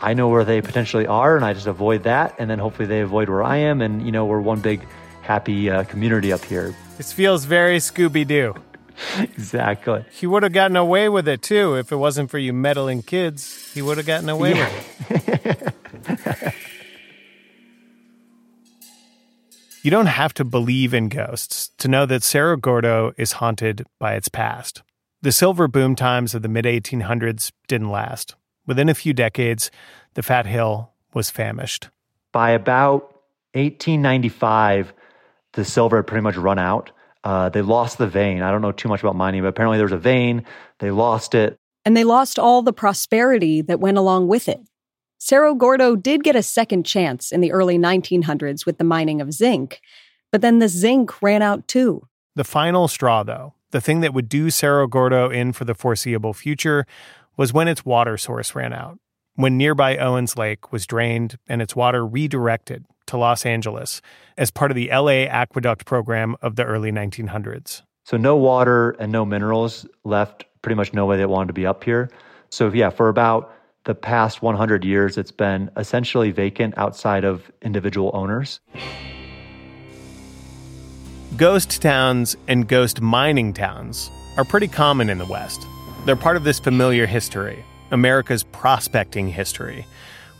I 0.00 0.14
know 0.14 0.28
where 0.28 0.44
they 0.44 0.60
potentially 0.60 1.06
are 1.06 1.36
and 1.36 1.44
I 1.44 1.52
just 1.52 1.66
avoid 1.68 2.02
that. 2.02 2.34
And 2.38 2.50
then 2.50 2.58
hopefully 2.58 2.88
they 2.88 3.00
avoid 3.00 3.28
where 3.28 3.42
I 3.42 3.58
am. 3.58 3.80
And, 3.80 4.04
you 4.04 4.10
know, 4.10 4.26
we're 4.26 4.40
one 4.40 4.60
big 4.60 4.84
happy 5.20 5.70
uh, 5.70 5.84
community 5.84 6.32
up 6.32 6.44
here. 6.44 6.74
This 6.96 7.12
feels 7.12 7.44
very 7.44 7.78
Scooby 7.78 8.26
Doo. 8.26 8.54
Exactly. 9.18 10.04
He 10.10 10.26
would 10.26 10.42
have 10.42 10.52
gotten 10.52 10.76
away 10.76 11.08
with 11.08 11.28
it 11.28 11.42
too 11.42 11.76
if 11.76 11.92
it 11.92 11.96
wasn't 11.96 12.30
for 12.30 12.38
you 12.38 12.52
meddling 12.52 13.02
kids. 13.02 13.72
He 13.72 13.82
would 13.82 13.96
have 13.96 14.06
gotten 14.06 14.28
away 14.28 14.54
yeah. 14.54 14.72
with 15.08 15.28
it. 15.28 16.54
you 19.82 19.90
don't 19.90 20.06
have 20.06 20.34
to 20.34 20.44
believe 20.44 20.94
in 20.94 21.08
ghosts 21.08 21.70
to 21.78 21.88
know 21.88 22.06
that 22.06 22.22
Cerro 22.22 22.56
Gordo 22.56 23.12
is 23.16 23.32
haunted 23.32 23.84
by 23.98 24.14
its 24.14 24.28
past. 24.28 24.82
The 25.22 25.32
silver 25.32 25.68
boom 25.68 25.94
times 25.94 26.34
of 26.34 26.42
the 26.42 26.48
mid 26.48 26.64
1800s 26.64 27.52
didn't 27.68 27.90
last. 27.90 28.34
Within 28.66 28.88
a 28.88 28.94
few 28.94 29.12
decades, 29.12 29.70
the 30.14 30.22
Fat 30.22 30.46
Hill 30.46 30.92
was 31.14 31.30
famished. 31.30 31.88
By 32.32 32.50
about 32.50 33.02
1895, 33.54 34.92
the 35.52 35.64
silver 35.64 35.96
had 35.96 36.06
pretty 36.06 36.22
much 36.22 36.36
run 36.36 36.58
out. 36.58 36.90
Uh, 37.24 37.48
they 37.48 37.62
lost 37.62 37.98
the 37.98 38.06
vein. 38.06 38.42
I 38.42 38.50
don't 38.50 38.62
know 38.62 38.72
too 38.72 38.88
much 38.88 39.00
about 39.00 39.16
mining, 39.16 39.42
but 39.42 39.48
apparently 39.48 39.78
there 39.78 39.84
was 39.84 39.92
a 39.92 39.98
vein. 39.98 40.44
They 40.78 40.90
lost 40.90 41.34
it. 41.34 41.58
And 41.84 41.96
they 41.96 42.04
lost 42.04 42.38
all 42.38 42.62
the 42.62 42.72
prosperity 42.72 43.60
that 43.62 43.80
went 43.80 43.98
along 43.98 44.28
with 44.28 44.48
it. 44.48 44.60
Cerro 45.18 45.54
Gordo 45.54 45.94
did 45.94 46.24
get 46.24 46.34
a 46.34 46.42
second 46.42 46.84
chance 46.84 47.30
in 47.30 47.40
the 47.40 47.52
early 47.52 47.78
1900s 47.78 48.66
with 48.66 48.78
the 48.78 48.84
mining 48.84 49.20
of 49.20 49.32
zinc, 49.32 49.80
but 50.32 50.40
then 50.40 50.58
the 50.58 50.68
zinc 50.68 51.22
ran 51.22 51.42
out 51.42 51.68
too. 51.68 52.08
The 52.34 52.44
final 52.44 52.88
straw, 52.88 53.22
though, 53.22 53.54
the 53.70 53.80
thing 53.80 54.00
that 54.00 54.14
would 54.14 54.28
do 54.28 54.50
Cerro 54.50 54.88
Gordo 54.88 55.30
in 55.30 55.52
for 55.52 55.64
the 55.64 55.74
foreseeable 55.74 56.34
future, 56.34 56.86
was 57.36 57.52
when 57.52 57.68
its 57.68 57.84
water 57.84 58.16
source 58.16 58.54
ran 58.56 58.72
out, 58.72 58.98
when 59.36 59.56
nearby 59.56 59.96
Owens 59.96 60.36
Lake 60.36 60.72
was 60.72 60.86
drained 60.86 61.38
and 61.46 61.62
its 61.62 61.76
water 61.76 62.04
redirected 62.04 62.84
to 63.12 63.18
Los 63.18 63.46
Angeles 63.46 64.02
as 64.36 64.50
part 64.50 64.70
of 64.70 64.74
the 64.74 64.90
LA 64.90 65.28
Aqueduct 65.28 65.84
program 65.84 66.34
of 66.42 66.56
the 66.56 66.64
early 66.64 66.90
1900s. 66.90 67.82
So, 68.04 68.16
no 68.16 68.36
water 68.36 68.90
and 68.98 69.12
no 69.12 69.24
minerals 69.24 69.86
left 70.04 70.44
pretty 70.62 70.74
much 70.74 70.92
nobody 70.92 71.20
that 71.20 71.28
wanted 71.28 71.48
to 71.48 71.52
be 71.52 71.66
up 71.66 71.84
here. 71.84 72.10
So, 72.50 72.72
yeah, 72.72 72.90
for 72.90 73.08
about 73.08 73.54
the 73.84 73.94
past 73.94 74.42
100 74.42 74.84
years, 74.84 75.18
it's 75.18 75.30
been 75.30 75.70
essentially 75.76 76.30
vacant 76.30 76.76
outside 76.78 77.24
of 77.24 77.50
individual 77.62 78.10
owners. 78.14 78.60
Ghost 81.36 81.82
towns 81.82 82.36
and 82.48 82.66
ghost 82.66 83.00
mining 83.00 83.52
towns 83.52 84.10
are 84.36 84.44
pretty 84.44 84.68
common 84.68 85.10
in 85.10 85.18
the 85.18 85.26
West. 85.26 85.66
They're 86.06 86.16
part 86.16 86.36
of 86.36 86.44
this 86.44 86.58
familiar 86.58 87.06
history, 87.06 87.64
America's 87.90 88.42
prospecting 88.42 89.28
history, 89.28 89.86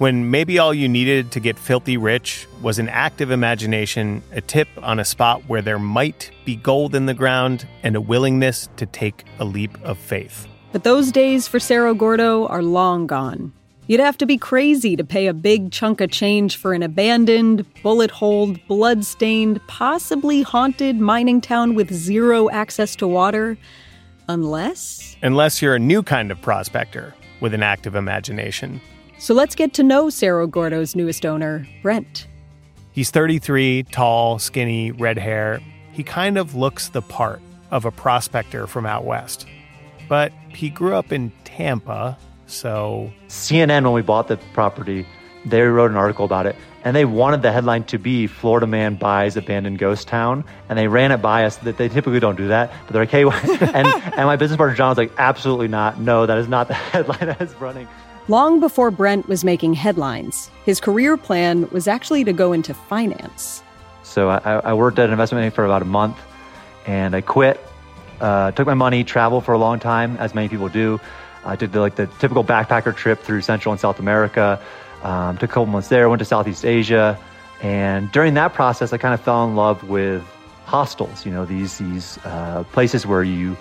when 0.03 0.33
maybe 0.33 0.59
all 0.59 0.75
you 0.75 0.89
needed 0.89 1.31
to 1.31 1.39
get 1.39 1.57
filthy 1.57 1.97
rich 1.97 2.49
was 2.61 2.81
an 2.81 2.89
active 2.89 3.31
imagination, 3.31 4.21
a 4.33 4.41
tip 4.41 4.67
on 4.79 4.99
a 4.99 5.05
spot 5.05 5.41
where 5.47 5.63
there 5.63 5.79
might 5.79 6.29
be 6.45 6.57
gold 6.57 6.97
in 6.97 7.07
the 7.07 7.15
ground, 7.15 7.69
and 7.85 7.95
a 7.95 8.01
willingness 8.01 8.69
to 8.77 8.85
take 8.85 9.23
a 9.39 9.45
leap 9.45 9.81
of 9.85 9.97
faith. 9.97 10.49
But 10.73 10.83
those 10.83 11.13
days 11.13 11.47
for 11.47 11.61
Cerro 11.61 11.95
Gordo 11.95 12.49
are 12.49 12.65
long 12.65 13.07
gone. 13.07 13.53
You'd 13.87 14.01
have 14.01 14.19
to 14.19 14.27
be 14.27 14.37
crazy 14.37 14.97
to 14.97 15.05
pay 15.05 15.29
a 15.29 15.33
big 15.33 15.71
chunk 15.71 16.01
of 16.01 16.11
change 16.11 16.57
for 16.57 16.75
an 16.75 16.83
abandoned, 16.83 17.65
bullet 17.85 18.11
holed, 18.11 18.59
blood 18.67 19.05
stained, 19.05 19.65
possibly 19.69 20.43
haunted 20.43 20.99
mining 20.99 21.41
town 21.41 21.77
with 21.77 21.93
zero 21.95 22.51
access 22.51 22.97
to 22.97 23.07
water 23.07 23.57
Unless? 24.29 25.17
Unless 25.23 25.63
you're 25.63 25.77
a 25.77 25.79
new 25.79 26.03
kind 26.03 26.33
of 26.33 26.41
prospector 26.41 27.15
with 27.41 27.55
an 27.55 27.63
active 27.63 27.95
imagination. 27.95 28.81
So 29.23 29.35
let's 29.35 29.55
get 29.55 29.73
to 29.75 29.85
know 29.85 30.11
Cerro 30.11 30.49
Gordo's 30.49 30.97
newest 30.97 31.25
owner, 31.25 31.65
Brent. 31.81 32.27
He's 32.91 33.13
33, 33.13 33.85
tall, 33.85 34.41
skinny, 34.41 34.91
red 34.91 35.17
hair. 35.17 35.61
He 35.93 36.03
kind 36.03 36.37
of 36.37 36.57
looks 36.57 36.89
the 36.89 37.03
part 37.03 37.41
of 37.71 37.85
a 37.85 37.93
prospector 37.93 38.67
from 38.67 38.85
out 38.85 39.05
west. 39.05 39.47
But 40.09 40.33
he 40.49 40.71
grew 40.71 40.97
up 40.97 41.13
in 41.13 41.31
Tampa, 41.45 42.19
so. 42.47 43.13
CNN, 43.29 43.85
when 43.85 43.93
we 43.93 44.03
bought 44.03 44.27
the 44.27 44.39
property, 44.55 45.07
they 45.45 45.63
wrote 45.63 45.93
an 45.93 45.97
article 45.97 46.25
about 46.25 46.47
it 46.47 46.57
and 46.83 46.97
they 46.97 47.05
wanted 47.05 47.43
the 47.43 47.53
headline 47.53 47.85
to 47.85 47.99
be 47.99 48.27
Florida 48.27 48.67
man 48.67 48.97
buys 48.97 49.37
abandoned 49.37 49.79
ghost 49.79 50.09
town 50.09 50.45
and 50.69 50.77
they 50.77 50.89
ran 50.89 51.13
it 51.13 51.19
by 51.19 51.45
us 51.45 51.57
that 51.59 51.77
they 51.77 51.89
typically 51.89 52.21
don't 52.21 52.37
do 52.37 52.49
that 52.49 52.73
but 52.87 52.93
they're 52.93 53.03
like 53.03 53.11
hey 53.11 53.23
and 53.75 53.87
and 53.89 54.27
my 54.27 54.37
business 54.37 54.57
partner 54.57 54.77
John 54.77 54.91
was 54.91 54.99
like 54.99 55.13
absolutely 55.19 55.67
not 55.67 55.99
no 55.99 56.27
that 56.27 56.39
is 56.39 56.47
not 56.47 56.69
the 56.69 56.75
headline 56.93 57.27
that 57.27 57.41
is 57.41 57.53
running 57.55 57.89
long 58.29 58.61
before 58.61 58.91
Brent 58.91 59.29
was 59.29 59.45
making 59.45 59.75
headlines 59.75 60.51
his 60.65 60.81
career 60.81 61.17
plan 61.17 61.69
was 61.71 61.89
actually 61.89 62.25
to 62.25 62.33
go 62.33 62.53
into 62.53 62.75
finance 62.75 63.63
so 64.03 64.31
I, 64.31 64.39
I 64.39 64.75
worked 64.75 64.99
at 64.99 65.07
an 65.07 65.13
investment 65.13 65.43
bank 65.43 65.55
for 65.55 65.65
about 65.65 65.83
a 65.83 65.87
month 65.87 66.19
and 66.87 67.15
I 67.15 67.21
quit 67.21 67.61
uh, 68.21 68.53
took 68.53 68.67
my 68.67 68.75
money 68.75 69.05
traveled 69.05 69.45
for 69.45 69.53
a 69.53 69.59
long 69.59 69.79
time 69.79 70.17
as 70.19 70.35
many 70.35 70.49
people 70.49 70.69
do 70.69 71.01
I 71.45 71.57
did 71.57 71.73
the, 71.73 71.81
like 71.81 71.97
the 71.97 72.07
typical 72.19 72.45
backpacker 72.45 72.95
trip 72.95 73.21
through 73.21 73.43
Central 73.43 73.73
and 73.73 73.81
South 73.81 73.99
America 73.99 74.61
um, 75.03 75.37
took 75.39 75.51
a 75.51 75.53
couple 75.53 75.67
months 75.67 75.89
there, 75.89 76.09
went 76.09 76.21
to 76.21 76.25
Southeast 76.25 76.65
Asia, 76.65 77.19
and 77.61 78.11
during 78.13 78.35
that 78.35 78.55
process, 78.55 78.93
I 78.93 78.99
kind 78.99 79.15
of 79.15 79.21
fell 79.21 79.45
in 79.45 79.55
love 79.55 79.89
with 79.89 80.23
hostels. 80.65 81.27
You 81.27 81.33
know, 81.33 81.45
these 81.45 81.79
these 81.79 82.19
uh, 82.25 82.65
places 82.73 83.07
where 83.07 83.23
you 83.23 83.57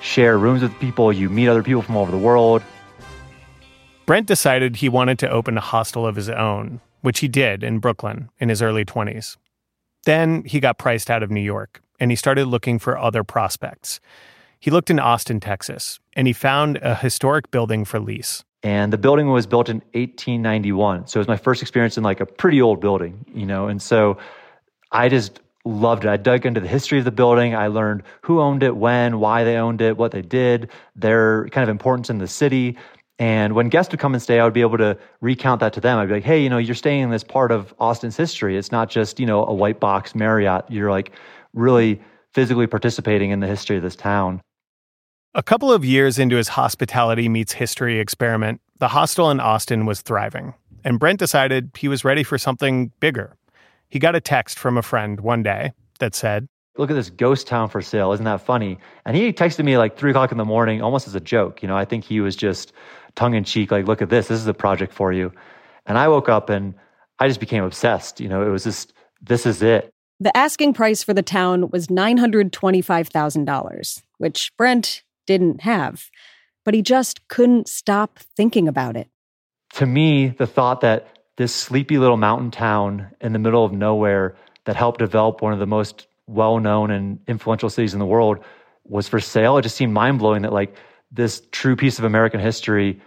share 0.00 0.38
rooms 0.38 0.62
with 0.62 0.78
people, 0.78 1.12
you 1.12 1.28
meet 1.30 1.48
other 1.48 1.62
people 1.62 1.82
from 1.82 1.96
all 1.96 2.02
over 2.02 2.10
the 2.10 2.18
world. 2.18 2.62
Brent 4.06 4.26
decided 4.26 4.76
he 4.76 4.88
wanted 4.88 5.18
to 5.20 5.30
open 5.30 5.56
a 5.56 5.60
hostel 5.60 6.06
of 6.06 6.16
his 6.16 6.28
own, 6.28 6.80
which 7.02 7.20
he 7.20 7.28
did 7.28 7.62
in 7.62 7.78
Brooklyn 7.78 8.30
in 8.38 8.48
his 8.48 8.60
early 8.60 8.84
20s. 8.84 9.36
Then 10.04 10.44
he 10.44 10.60
got 10.60 10.78
priced 10.78 11.10
out 11.10 11.22
of 11.22 11.30
New 11.30 11.40
York 11.40 11.82
and 12.00 12.10
he 12.10 12.16
started 12.16 12.46
looking 12.46 12.78
for 12.78 12.98
other 12.98 13.22
prospects. 13.22 14.00
He 14.58 14.70
looked 14.70 14.90
in 14.90 14.98
Austin, 14.98 15.40
Texas, 15.40 16.00
and 16.14 16.26
he 16.26 16.32
found 16.32 16.78
a 16.82 16.94
historic 16.94 17.50
building 17.50 17.84
for 17.84 18.00
lease. 18.00 18.44
And 18.64 18.92
the 18.92 18.98
building 18.98 19.28
was 19.28 19.46
built 19.46 19.68
in 19.68 19.76
1891. 19.92 21.06
So 21.06 21.18
it 21.18 21.20
was 21.22 21.28
my 21.28 21.36
first 21.36 21.62
experience 21.62 21.96
in 21.96 22.04
like 22.04 22.20
a 22.20 22.26
pretty 22.26 22.62
old 22.62 22.80
building, 22.80 23.24
you 23.32 23.46
know. 23.46 23.66
And 23.66 23.82
so 23.82 24.18
I 24.92 25.08
just 25.08 25.40
loved 25.64 26.04
it. 26.04 26.08
I 26.08 26.16
dug 26.16 26.46
into 26.46 26.60
the 26.60 26.68
history 26.68 26.98
of 26.98 27.04
the 27.04 27.12
building. 27.12 27.54
I 27.54 27.68
learned 27.68 28.02
who 28.20 28.40
owned 28.40 28.62
it, 28.62 28.76
when, 28.76 29.18
why 29.18 29.44
they 29.44 29.56
owned 29.56 29.80
it, 29.80 29.96
what 29.96 30.12
they 30.12 30.22
did, 30.22 30.70
their 30.94 31.48
kind 31.48 31.62
of 31.62 31.68
importance 31.68 32.10
in 32.10 32.18
the 32.18 32.28
city. 32.28 32.76
And 33.22 33.54
when 33.54 33.68
guests 33.68 33.92
would 33.92 34.00
come 34.00 34.14
and 34.14 34.20
stay, 34.20 34.40
I 34.40 34.44
would 34.44 34.52
be 34.52 34.62
able 34.62 34.78
to 34.78 34.98
recount 35.20 35.60
that 35.60 35.72
to 35.74 35.80
them. 35.80 35.96
I'd 35.96 36.08
be 36.08 36.14
like, 36.14 36.24
hey, 36.24 36.42
you 36.42 36.50
know, 36.50 36.58
you're 36.58 36.74
staying 36.74 37.02
in 37.02 37.10
this 37.10 37.22
part 37.22 37.52
of 37.52 37.72
Austin's 37.78 38.16
history. 38.16 38.56
It's 38.58 38.72
not 38.72 38.90
just, 38.90 39.20
you 39.20 39.26
know, 39.26 39.46
a 39.46 39.54
white 39.54 39.78
box 39.78 40.16
Marriott. 40.16 40.64
You're 40.68 40.90
like 40.90 41.12
really 41.54 42.02
physically 42.34 42.66
participating 42.66 43.30
in 43.30 43.38
the 43.38 43.46
history 43.46 43.76
of 43.76 43.84
this 43.84 43.94
town. 43.94 44.40
A 45.34 45.42
couple 45.42 45.72
of 45.72 45.84
years 45.84 46.18
into 46.18 46.34
his 46.34 46.48
hospitality 46.48 47.28
meets 47.28 47.52
history 47.52 48.00
experiment, 48.00 48.60
the 48.80 48.88
hostel 48.88 49.30
in 49.30 49.38
Austin 49.38 49.86
was 49.86 50.02
thriving, 50.02 50.54
and 50.82 50.98
Brent 50.98 51.20
decided 51.20 51.70
he 51.78 51.86
was 51.86 52.04
ready 52.04 52.24
for 52.24 52.38
something 52.38 52.90
bigger. 52.98 53.36
He 53.88 54.00
got 54.00 54.16
a 54.16 54.20
text 54.20 54.58
from 54.58 54.76
a 54.76 54.82
friend 54.82 55.20
one 55.20 55.44
day 55.44 55.74
that 56.00 56.16
said, 56.16 56.48
Look 56.78 56.90
at 56.90 56.94
this 56.94 57.10
ghost 57.10 57.46
town 57.46 57.68
for 57.68 57.82
sale. 57.82 58.12
Isn't 58.12 58.24
that 58.24 58.40
funny? 58.40 58.78
And 59.04 59.14
he 59.14 59.30
texted 59.30 59.62
me 59.62 59.76
like 59.76 59.98
three 59.98 60.10
o'clock 60.10 60.32
in 60.32 60.38
the 60.38 60.44
morning, 60.44 60.80
almost 60.80 61.06
as 61.06 61.14
a 61.14 61.20
joke. 61.20 61.62
You 61.62 61.68
know, 61.68 61.76
I 61.76 61.84
think 61.84 62.02
he 62.02 62.20
was 62.20 62.34
just 62.34 62.72
tongue 63.14 63.34
in 63.34 63.44
cheek, 63.44 63.70
like, 63.70 63.86
look 63.86 64.02
at 64.02 64.10
this. 64.10 64.28
This 64.28 64.40
is 64.40 64.46
a 64.46 64.54
project 64.54 64.92
for 64.92 65.12
you. 65.12 65.32
And 65.86 65.98
I 65.98 66.08
woke 66.08 66.28
up 66.28 66.50
and 66.50 66.74
I 67.18 67.28
just 67.28 67.40
became 67.40 67.64
obsessed. 67.64 68.20
You 68.20 68.28
know, 68.28 68.46
it 68.46 68.50
was 68.50 68.64
just, 68.64 68.92
this 69.20 69.46
is 69.46 69.62
it. 69.62 69.90
The 70.20 70.36
asking 70.36 70.74
price 70.74 71.02
for 71.02 71.14
the 71.14 71.22
town 71.22 71.70
was 71.70 71.88
$925,000, 71.88 74.02
which 74.18 74.52
Brent 74.56 75.02
didn't 75.26 75.62
have, 75.62 76.10
but 76.64 76.74
he 76.74 76.82
just 76.82 77.26
couldn't 77.28 77.68
stop 77.68 78.18
thinking 78.36 78.68
about 78.68 78.96
it. 78.96 79.08
To 79.74 79.86
me, 79.86 80.28
the 80.28 80.46
thought 80.46 80.82
that 80.82 81.08
this 81.36 81.54
sleepy 81.54 81.98
little 81.98 82.16
mountain 82.16 82.50
town 82.50 83.10
in 83.20 83.32
the 83.32 83.38
middle 83.38 83.64
of 83.64 83.72
nowhere 83.72 84.36
that 84.64 84.76
helped 84.76 85.00
develop 85.00 85.42
one 85.42 85.52
of 85.52 85.58
the 85.58 85.66
most 85.66 86.06
well 86.26 86.60
known 86.60 86.90
and 86.90 87.18
influential 87.26 87.68
cities 87.68 87.94
in 87.94 87.98
the 87.98 88.06
world 88.06 88.38
was 88.84 89.08
for 89.08 89.20
sale, 89.20 89.58
it 89.58 89.62
just 89.62 89.76
seemed 89.76 89.92
mind 89.92 90.18
blowing 90.18 90.42
that, 90.42 90.52
like, 90.52 90.74
this 91.12 91.42
true 91.52 91.76
piece 91.76 91.98
of 91.98 92.04
American 92.04 92.40
history 92.40 93.00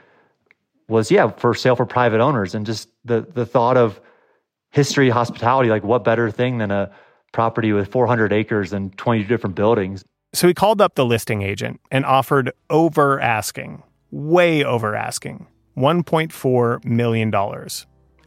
was, 0.88 1.10
yeah, 1.10 1.32
for 1.32 1.54
sale 1.54 1.76
for 1.76 1.86
private 1.86 2.22
owners. 2.22 2.54
And 2.56 2.66
just 2.66 2.90
the, 3.04 3.22
the 3.22 3.46
thought 3.46 3.78
of 3.78 4.00
history, 4.70 5.10
hospitality, 5.10 5.70
like, 5.70 5.84
what 5.84 6.04
better 6.04 6.30
thing 6.30 6.60
than 6.60 6.72
a 6.72 6.92
property 7.32 7.74
with 7.74 7.92
400 7.92 8.32
acres 8.32 8.72
and 8.72 8.96
20 8.98 9.24
different 9.24 9.56
buildings? 9.56 10.04
So 10.34 10.48
he 10.48 10.54
called 10.54 10.82
up 10.82 10.96
the 10.96 11.06
listing 11.06 11.42
agent 11.42 11.80
and 11.92 12.06
offered 12.06 12.52
over 12.70 13.20
asking 13.20 13.84
way 14.12 14.64
over 14.64 14.96
asking 14.96 15.48
$1.4 15.78 16.86
million. 16.86 17.34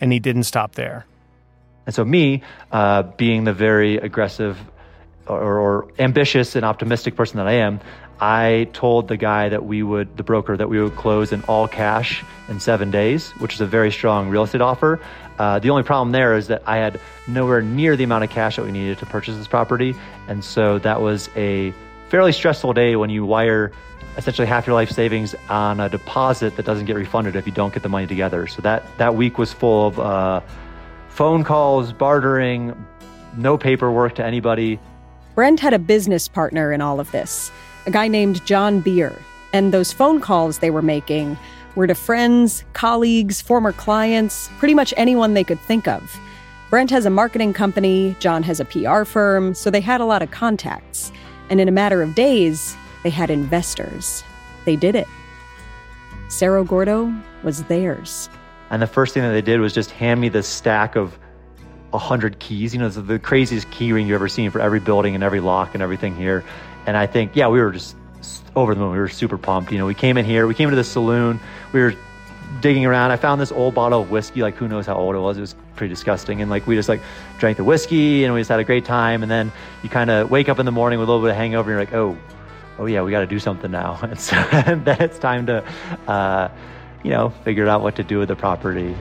And 0.00 0.12
he 0.12 0.18
didn't 0.18 0.44
stop 0.44 0.75
there. 0.75 1.06
And 1.87 1.94
so, 1.94 2.04
me 2.04 2.42
uh, 2.70 3.02
being 3.02 3.44
the 3.44 3.54
very 3.54 3.97
aggressive 3.97 4.58
or, 5.26 5.58
or 5.58 5.92
ambitious 5.99 6.54
and 6.54 6.64
optimistic 6.64 7.16
person 7.16 7.38
that 7.38 7.47
I 7.47 7.54
am, 7.54 7.80
I 8.20 8.68
told 8.72 9.08
the 9.08 9.16
guy 9.16 9.48
that 9.48 9.64
we 9.64 9.82
would, 9.82 10.16
the 10.16 10.22
broker, 10.22 10.56
that 10.56 10.68
we 10.68 10.82
would 10.82 10.96
close 10.96 11.32
in 11.32 11.42
all 11.42 11.68
cash 11.68 12.25
in 12.48 12.60
seven 12.60 12.90
days, 12.90 13.30
which 13.38 13.54
is 13.54 13.60
a 13.60 13.66
very 13.66 13.92
strong 13.92 14.28
real 14.28 14.42
estate 14.42 14.60
offer. 14.60 15.00
Uh, 15.38 15.58
the 15.60 15.70
only 15.70 15.84
problem 15.84 16.10
there 16.10 16.37
is 16.37 16.48
that 16.48 16.62
I 16.66 16.78
had 16.78 17.00
nowhere 17.28 17.62
near 17.62 17.96
the 17.96 18.04
amount 18.04 18.25
of 18.25 18.30
cash 18.30 18.56
that 18.56 18.64
we 18.64 18.72
needed 18.72 18.98
to 18.98 19.06
purchase 19.06 19.37
this 19.37 19.46
property. 19.46 19.94
And 20.26 20.44
so 20.44 20.78
that 20.80 21.00
was 21.00 21.30
a 21.37 21.72
fairly 22.08 22.32
stressful 22.32 22.72
day 22.72 22.96
when 22.96 23.10
you 23.10 23.25
wire 23.25 23.70
essentially 24.16 24.48
half 24.48 24.66
your 24.66 24.75
life 24.75 24.90
savings 24.90 25.37
on 25.48 25.78
a 25.78 25.88
deposit 25.88 26.56
that 26.56 26.66
doesn't 26.66 26.87
get 26.87 26.96
refunded 26.96 27.37
if 27.37 27.46
you 27.46 27.52
don't 27.52 27.72
get 27.72 27.84
the 27.84 27.88
money 27.88 28.06
together. 28.06 28.48
So 28.48 28.62
that, 28.62 28.82
that 28.98 29.14
week 29.14 29.38
was 29.38 29.52
full 29.52 29.87
of 29.87 30.00
uh, 30.00 30.40
phone 31.08 31.44
calls, 31.44 31.92
bartering, 31.92 32.75
no 33.37 33.56
paperwork 33.56 34.16
to 34.16 34.25
anybody. 34.25 34.80
Brent 35.37 35.60
had 35.60 35.72
a 35.72 35.78
business 35.78 36.26
partner 36.26 36.72
in 36.72 36.80
all 36.80 36.98
of 36.98 37.12
this, 37.12 37.52
a 37.88 37.90
guy 37.90 38.07
named 38.07 38.45
Jon 38.45 38.80
Bier. 38.80 39.18
And 39.54 39.73
those 39.73 39.95
phone 39.95 40.21
calls 40.21 40.59
they 40.59 40.68
were 40.68 40.83
making 40.83 41.38
were 41.75 41.87
to 41.87 41.95
friends, 41.95 42.62
colleagues, 42.75 43.40
former 43.40 43.73
clients, 43.73 44.50
pretty 44.59 44.75
much 44.75 44.92
anyone 44.99 45.33
they 45.33 45.42
could 45.42 45.59
think 45.61 45.88
of. 45.88 46.21
Brent 46.68 46.90
has 46.90 47.07
a 47.07 47.11
marketing 47.11 47.54
company, 47.54 48.14
John 48.21 48.42
has 48.42 48.61
a 48.61 48.66
PR 48.66 49.04
firm, 49.04 49.54
so 49.54 49.71
they 49.71 49.80
had 49.80 50.02
a 50.02 50.04
lot 50.04 50.21
of 50.21 50.30
contacts. 50.30 51.11
And 51.49 51.62
in 51.62 51.68
a 51.68 51.73
matter 51.73 52.02
of 52.02 52.14
days, 52.14 52.76
they 53.04 53.11
had 53.11 53.30
investors. 53.30 54.23
They 54.66 54.76
did 54.76 54.95
it. 54.95 55.09
Cerro 56.28 56.64
Gordo 56.64 57.11
was 57.42 57.62
theirs. 57.64 58.28
And 58.68 58.83
the 58.83 58.87
first 58.87 59.14
thing 59.14 59.23
that 59.23 59.30
they 59.30 59.40
did 59.40 59.61
was 59.61 59.73
just 59.73 59.92
hand 59.92 60.21
me 60.21 60.28
this 60.28 60.47
stack 60.47 60.95
of 60.95 61.18
100 61.92 62.38
keys. 62.38 62.75
You 62.75 62.80
know, 62.80 62.90
the, 62.90 63.18
craziest 63.18 63.71
key 63.71 63.92
ring 63.92 64.07
you've 64.07 64.16
ever 64.16 64.28
seen 64.28 64.50
for 64.50 64.61
every 64.61 64.80
building 64.80 65.14
and 65.14 65.25
every 65.25 65.40
lock 65.40 65.73
and 65.73 65.83
everything 65.83 66.14
here. 66.14 66.45
And 66.88 66.97
I 66.97 67.07
think, 67.07 67.37
yeah, 67.37 67.49
we 67.49 67.61
were 67.61 67.71
just 67.71 67.95
over 68.57 68.75
the 68.75 68.80
moon. 68.80 68.92
We 68.92 68.99
were 68.99 69.11
super 69.11 69.37
pumped. 69.37 69.71
You 69.71 69.76
know, 69.76 69.85
we 69.85 69.95
came 69.95 70.16
in 70.16 70.25
here, 70.25 70.47
we 70.47 70.54
came 70.54 70.68
into 70.68 70.76
the 70.76 70.85
saloon, 70.85 71.38
we 71.75 71.80
were 71.80 71.95
digging 72.62 72.87
around. 72.87 73.11
I 73.11 73.16
found 73.16 73.42
this 73.42 73.52
old 73.52 73.75
bottle 73.75 74.00
of 74.00 74.11
whiskey, 74.11 74.40
like 74.40 74.54
who 74.54 74.66
knows 74.66 74.87
how 74.87 74.95
old 74.95 75.14
it 75.14 75.18
was. 75.18 75.37
It 75.37 75.42
was 75.42 75.54
pretty 75.76 75.92
disgusting. 75.92 76.40
And 76.40 76.50
like 76.50 76.66
we 76.66 76.76
just 76.76 76.88
like 76.88 77.02
drank 77.38 77.59
the 77.59 77.64
whiskey 77.64 78.25
and 78.25 78.33
we 78.33 78.40
just 78.40 78.49
had 78.49 78.59
a 78.59 78.64
great 78.64 78.87
time. 78.87 79.23
And 79.23 79.30
then 79.30 79.52
you 79.83 79.90
kind 79.90 80.09
of 80.09 80.30
wake 80.30 80.49
up 80.49 80.59
in 80.59 80.64
the 80.64 80.73
morning 80.73 80.99
with 80.99 81.11
a 81.11 81.12
little 81.12 81.23
bit 81.23 81.33
of 81.33 81.37
hangover 81.37 81.71
and 81.71 81.76
you're 81.76 81.85
like, 81.85 81.92
oh, 81.92 82.16
oh 82.78 82.87
yeah, 82.87 83.02
we 83.02 83.11
got 83.11 83.21
to 83.21 83.26
do 83.26 83.38
something 83.38 83.71
now. 83.71 84.00
And 84.02 84.18
so 84.18 84.37
then 84.52 84.97
it's 85.02 85.18
time 85.18 85.45
to, 85.45 85.62
uh, 86.07 86.49
you 87.04 87.11
know, 87.11 87.28
figure 87.45 87.68
out 87.68 87.83
what 87.83 87.97
to 87.97 88.02
do 88.02 88.18
with 88.18 88.28
the 88.28 88.37
property. 88.37 88.95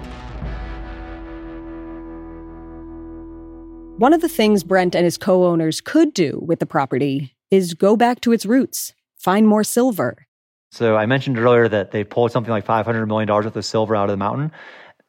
One 3.95 4.11
of 4.11 4.19
the 4.19 4.27
things 4.27 4.65
Brent 4.65 4.93
and 4.93 5.05
his 5.05 5.17
co 5.17 5.45
owners 5.45 5.79
could 5.79 6.13
do 6.13 6.43
with 6.45 6.59
the 6.59 6.65
property 6.65 7.33
is 7.51 7.73
go 7.73 7.95
back 7.95 8.21
to 8.21 8.31
its 8.31 8.45
roots, 8.45 8.93
find 9.17 9.47
more 9.47 9.63
silver. 9.63 10.27
So 10.71 10.95
I 10.95 11.05
mentioned 11.05 11.37
earlier 11.37 11.67
that 11.67 11.91
they 11.91 12.03
pulled 12.03 12.31
something 12.31 12.51
like 12.51 12.65
$500 12.65 13.07
million 13.07 13.29
worth 13.29 13.55
of 13.55 13.65
silver 13.65 13.95
out 13.95 14.05
of 14.05 14.13
the 14.13 14.17
mountain. 14.17 14.51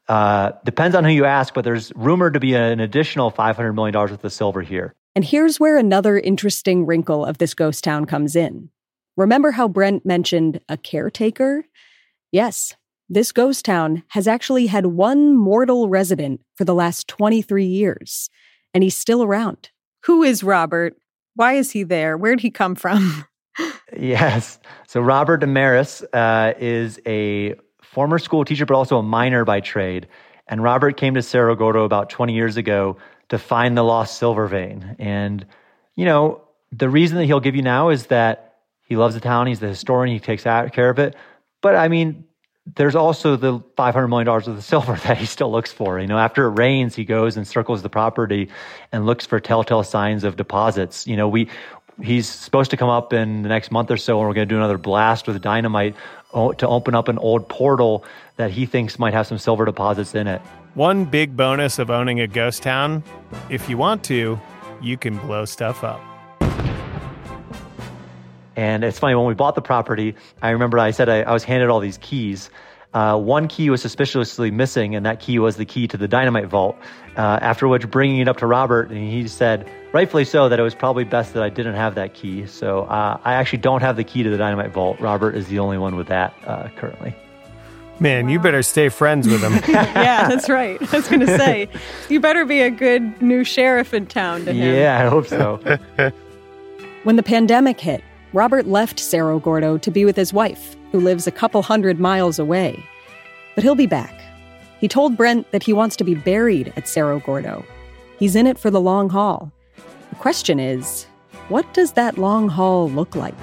Uh, 0.08 0.52
depends 0.64 0.96
on 0.96 1.04
who 1.04 1.10
you 1.10 1.24
ask, 1.24 1.52
but 1.52 1.64
there's 1.64 1.92
rumored 1.94 2.34
to 2.34 2.40
be 2.40 2.54
an 2.54 2.80
additional 2.80 3.30
$500 3.30 3.74
million 3.74 3.94
worth 3.94 4.24
of 4.24 4.32
silver 4.32 4.62
here. 4.62 4.94
And 5.14 5.24
here's 5.24 5.58
where 5.58 5.76
another 5.76 6.18
interesting 6.18 6.86
wrinkle 6.86 7.24
of 7.24 7.38
this 7.38 7.54
ghost 7.54 7.84
town 7.84 8.04
comes 8.04 8.36
in. 8.36 8.70
Remember 9.16 9.50
how 9.50 9.66
Brent 9.66 10.06
mentioned 10.06 10.60
a 10.68 10.76
caretaker? 10.76 11.64
Yes, 12.30 12.76
this 13.08 13.32
ghost 13.32 13.64
town 13.64 14.04
has 14.08 14.28
actually 14.28 14.68
had 14.68 14.86
one 14.86 15.36
mortal 15.36 15.88
resident 15.88 16.40
for 16.56 16.64
the 16.64 16.74
last 16.74 17.08
23 17.08 17.64
years, 17.64 18.30
and 18.72 18.84
he's 18.84 18.96
still 18.96 19.22
around. 19.22 19.70
Who 20.04 20.22
is 20.22 20.44
Robert? 20.44 20.96
Why 21.38 21.52
is 21.52 21.70
he 21.70 21.84
there? 21.84 22.16
Where'd 22.16 22.40
he 22.40 22.50
come 22.50 22.74
from? 22.74 23.24
yes. 23.96 24.58
So 24.88 25.00
Robert 25.00 25.40
Desmarais 25.40 26.02
uh, 26.12 26.54
is 26.58 26.98
a 27.06 27.54
former 27.80 28.18
school 28.18 28.44
teacher, 28.44 28.66
but 28.66 28.74
also 28.74 28.98
a 28.98 29.04
miner 29.04 29.44
by 29.44 29.60
trade. 29.60 30.08
And 30.48 30.64
Robert 30.64 30.96
came 30.96 31.14
to 31.14 31.22
Cerro 31.22 31.54
Gordo 31.54 31.84
about 31.84 32.10
20 32.10 32.34
years 32.34 32.56
ago 32.56 32.96
to 33.28 33.38
find 33.38 33.78
the 33.78 33.84
lost 33.84 34.18
silver 34.18 34.48
vein. 34.48 34.96
And, 34.98 35.46
you 35.94 36.06
know, 36.06 36.42
the 36.72 36.88
reason 36.88 37.18
that 37.18 37.26
he'll 37.26 37.38
give 37.38 37.54
you 37.54 37.62
now 37.62 37.90
is 37.90 38.06
that 38.06 38.56
he 38.88 38.96
loves 38.96 39.14
the 39.14 39.20
town, 39.20 39.46
he's 39.46 39.60
the 39.60 39.68
historian, 39.68 40.12
he 40.12 40.18
takes 40.18 40.42
care 40.42 40.90
of 40.90 40.98
it. 40.98 41.14
But 41.62 41.76
I 41.76 41.86
mean, 41.86 42.24
there's 42.74 42.94
also 42.94 43.36
the 43.36 43.60
$500 43.60 44.08
million 44.08 44.28
of 44.28 44.56
the 44.56 44.62
silver 44.62 44.94
that 45.04 45.18
he 45.18 45.26
still 45.26 45.50
looks 45.50 45.72
for. 45.72 45.98
You 45.98 46.06
know, 46.06 46.18
after 46.18 46.46
it 46.46 46.50
rains, 46.50 46.94
he 46.94 47.04
goes 47.04 47.36
and 47.36 47.46
circles 47.46 47.82
the 47.82 47.88
property 47.88 48.48
and 48.92 49.06
looks 49.06 49.26
for 49.26 49.40
telltale 49.40 49.82
signs 49.82 50.24
of 50.24 50.36
deposits. 50.36 51.06
You 51.06 51.16
know, 51.16 51.28
we, 51.28 51.48
he's 52.02 52.28
supposed 52.28 52.70
to 52.70 52.76
come 52.76 52.88
up 52.88 53.12
in 53.12 53.42
the 53.42 53.48
next 53.48 53.70
month 53.70 53.90
or 53.90 53.96
so, 53.96 54.18
and 54.18 54.28
we're 54.28 54.34
going 54.34 54.48
to 54.48 54.52
do 54.52 54.58
another 54.58 54.78
blast 54.78 55.26
with 55.26 55.40
dynamite 55.40 55.94
to 56.32 56.68
open 56.68 56.94
up 56.94 57.08
an 57.08 57.18
old 57.18 57.48
portal 57.48 58.04
that 58.36 58.50
he 58.50 58.66
thinks 58.66 58.98
might 58.98 59.14
have 59.14 59.26
some 59.26 59.38
silver 59.38 59.64
deposits 59.64 60.14
in 60.14 60.26
it. 60.26 60.42
One 60.74 61.06
big 61.06 61.36
bonus 61.36 61.78
of 61.78 61.90
owning 61.90 62.20
a 62.20 62.26
ghost 62.26 62.62
town 62.62 63.02
if 63.48 63.68
you 63.68 63.78
want 63.78 64.04
to, 64.04 64.38
you 64.82 64.96
can 64.96 65.16
blow 65.18 65.44
stuff 65.44 65.82
up. 65.82 66.07
And 68.58 68.82
it's 68.82 68.98
funny, 68.98 69.14
when 69.14 69.26
we 69.26 69.34
bought 69.34 69.54
the 69.54 69.62
property, 69.62 70.16
I 70.42 70.50
remember 70.50 70.80
I 70.80 70.90
said 70.90 71.08
I, 71.08 71.22
I 71.22 71.32
was 71.32 71.44
handed 71.44 71.68
all 71.68 71.78
these 71.78 71.98
keys. 71.98 72.50
Uh, 72.92 73.16
one 73.16 73.46
key 73.46 73.70
was 73.70 73.80
suspiciously 73.80 74.50
missing, 74.50 74.96
and 74.96 75.06
that 75.06 75.20
key 75.20 75.38
was 75.38 75.54
the 75.54 75.64
key 75.64 75.86
to 75.86 75.96
the 75.96 76.08
dynamite 76.08 76.48
vault. 76.48 76.76
Uh, 77.16 77.38
after 77.40 77.68
which, 77.68 77.88
bringing 77.88 78.18
it 78.18 78.26
up 78.26 78.38
to 78.38 78.46
Robert, 78.46 78.90
and 78.90 78.98
he 78.98 79.28
said, 79.28 79.70
rightfully 79.92 80.24
so, 80.24 80.48
that 80.48 80.58
it 80.58 80.62
was 80.64 80.74
probably 80.74 81.04
best 81.04 81.34
that 81.34 81.44
I 81.44 81.50
didn't 81.50 81.76
have 81.76 81.94
that 81.94 82.14
key. 82.14 82.46
So 82.46 82.80
uh, 82.82 83.20
I 83.22 83.34
actually 83.34 83.60
don't 83.60 83.80
have 83.80 83.94
the 83.94 84.02
key 84.02 84.24
to 84.24 84.30
the 84.30 84.36
dynamite 84.36 84.72
vault. 84.72 84.98
Robert 84.98 85.36
is 85.36 85.46
the 85.46 85.60
only 85.60 85.78
one 85.78 85.94
with 85.94 86.08
that 86.08 86.34
uh, 86.44 86.68
currently. 86.74 87.14
Man, 88.00 88.28
you 88.28 88.40
better 88.40 88.64
stay 88.64 88.88
friends 88.88 89.28
with 89.28 89.40
him. 89.40 89.52
yeah, 89.72 90.26
that's 90.26 90.48
right. 90.48 90.82
I 90.82 90.96
was 90.96 91.06
going 91.06 91.20
to 91.20 91.38
say, 91.38 91.68
you 92.08 92.18
better 92.18 92.44
be 92.44 92.62
a 92.62 92.70
good 92.70 93.22
new 93.22 93.44
sheriff 93.44 93.94
in 93.94 94.06
town 94.06 94.46
to 94.46 94.52
him. 94.52 94.74
Yeah, 94.74 95.04
I 95.04 95.08
hope 95.08 95.28
so. 95.28 95.60
when 97.04 97.14
the 97.14 97.22
pandemic 97.22 97.78
hit, 97.78 98.02
Robert 98.32 98.66
left 98.66 99.00
Cerro 99.00 99.38
Gordo 99.38 99.78
to 99.78 99.90
be 99.90 100.04
with 100.04 100.16
his 100.16 100.32
wife, 100.32 100.76
who 100.92 101.00
lives 101.00 101.26
a 101.26 101.32
couple 101.32 101.62
hundred 101.62 101.98
miles 101.98 102.38
away. 102.38 102.84
But 103.54 103.64
he'll 103.64 103.74
be 103.74 103.86
back. 103.86 104.14
He 104.80 104.88
told 104.88 105.16
Brent 105.16 105.50
that 105.50 105.62
he 105.62 105.72
wants 105.72 105.96
to 105.96 106.04
be 106.04 106.14
buried 106.14 106.72
at 106.76 106.86
Cerro 106.86 107.20
Gordo. 107.20 107.64
He's 108.18 108.36
in 108.36 108.46
it 108.46 108.58
for 108.58 108.70
the 108.70 108.80
long 108.80 109.08
haul. 109.08 109.50
The 110.10 110.16
question 110.16 110.60
is, 110.60 111.04
what 111.48 111.72
does 111.72 111.92
that 111.92 112.18
long 112.18 112.48
haul 112.48 112.90
look 112.90 113.16
like? 113.16 113.34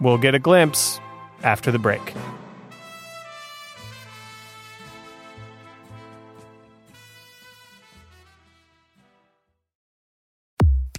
We'll 0.00 0.18
get 0.18 0.34
a 0.34 0.38
glimpse 0.38 0.98
after 1.42 1.70
the 1.70 1.78
break. 1.78 2.14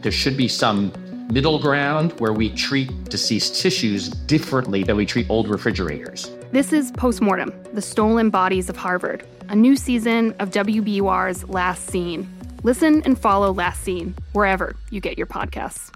There 0.00 0.12
should 0.12 0.36
be 0.36 0.46
some 0.46 0.92
middle 1.32 1.58
ground 1.58 2.12
where 2.20 2.32
we 2.32 2.50
treat 2.50 3.10
deceased 3.10 3.60
tissues 3.60 4.08
differently 4.08 4.84
than 4.84 4.96
we 4.96 5.04
treat 5.04 5.28
old 5.28 5.48
refrigerators. 5.48 6.30
This 6.52 6.72
is 6.72 6.92
Postmortem 6.92 7.52
The 7.72 7.82
Stolen 7.82 8.30
Bodies 8.30 8.68
of 8.68 8.76
Harvard, 8.76 9.26
a 9.48 9.56
new 9.56 9.74
season 9.74 10.36
of 10.38 10.50
WBUR's 10.50 11.48
Last 11.48 11.86
Seen. 11.88 12.32
Listen 12.62 13.02
and 13.04 13.18
follow 13.18 13.52
Last 13.52 13.82
Seen 13.82 14.14
wherever 14.34 14.76
you 14.90 15.00
get 15.00 15.18
your 15.18 15.26
podcasts. 15.26 15.90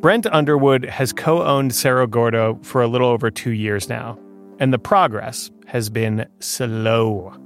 Brent 0.00 0.26
Underwood 0.26 0.84
has 0.84 1.12
co 1.12 1.42
owned 1.42 1.74
Cerro 1.74 2.06
Gordo 2.06 2.60
for 2.62 2.82
a 2.82 2.86
little 2.86 3.08
over 3.08 3.30
two 3.30 3.52
years 3.52 3.88
now, 3.88 4.18
and 4.64 4.72
the 4.72 4.78
progress 4.78 5.50
has 5.66 5.90
been 5.90 6.26
slow. 6.40 7.36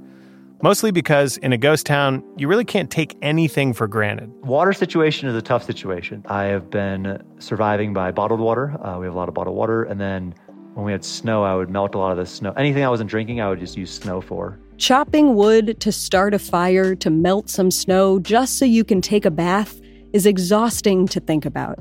Mostly 0.63 0.89
because 0.89 1.35
in 1.35 1.51
a 1.51 1.57
ghost 1.57 1.85
town, 1.85 2.23
you 2.37 2.47
really 2.47 2.63
can't 2.63 2.89
take 2.89 3.17
anything 3.21 3.73
for 3.73 3.89
granted. 3.89 4.31
Water 4.45 4.71
situation 4.71 5.27
is 5.27 5.35
a 5.35 5.41
tough 5.41 5.65
situation. 5.65 6.23
I 6.29 6.45
have 6.45 6.69
been 6.69 7.21
surviving 7.39 7.93
by 7.93 8.11
bottled 8.11 8.39
water. 8.39 8.71
Uh, 8.81 8.99
we 8.99 9.05
have 9.05 9.13
a 9.13 9.17
lot 9.17 9.27
of 9.27 9.35
bottled 9.35 9.57
water. 9.57 9.83
And 9.83 9.99
then 9.99 10.33
when 10.75 10.85
we 10.85 10.93
had 10.93 11.03
snow, 11.03 11.43
I 11.43 11.55
would 11.55 11.69
melt 11.69 11.93
a 11.93 11.97
lot 11.97 12.13
of 12.13 12.17
the 12.17 12.25
snow. 12.25 12.53
Anything 12.53 12.85
I 12.85 12.89
wasn't 12.89 13.09
drinking, 13.09 13.41
I 13.41 13.49
would 13.49 13.59
just 13.59 13.75
use 13.75 13.91
snow 13.91 14.21
for. 14.21 14.57
Chopping 14.77 15.35
wood 15.35 15.77
to 15.81 15.91
start 15.91 16.33
a 16.33 16.39
fire 16.39 16.95
to 16.95 17.09
melt 17.09 17.49
some 17.49 17.69
snow 17.69 18.19
just 18.19 18.57
so 18.57 18.63
you 18.63 18.85
can 18.85 19.01
take 19.01 19.25
a 19.25 19.31
bath 19.31 19.81
is 20.13 20.25
exhausting 20.25 21.05
to 21.09 21.19
think 21.19 21.45
about. 21.45 21.79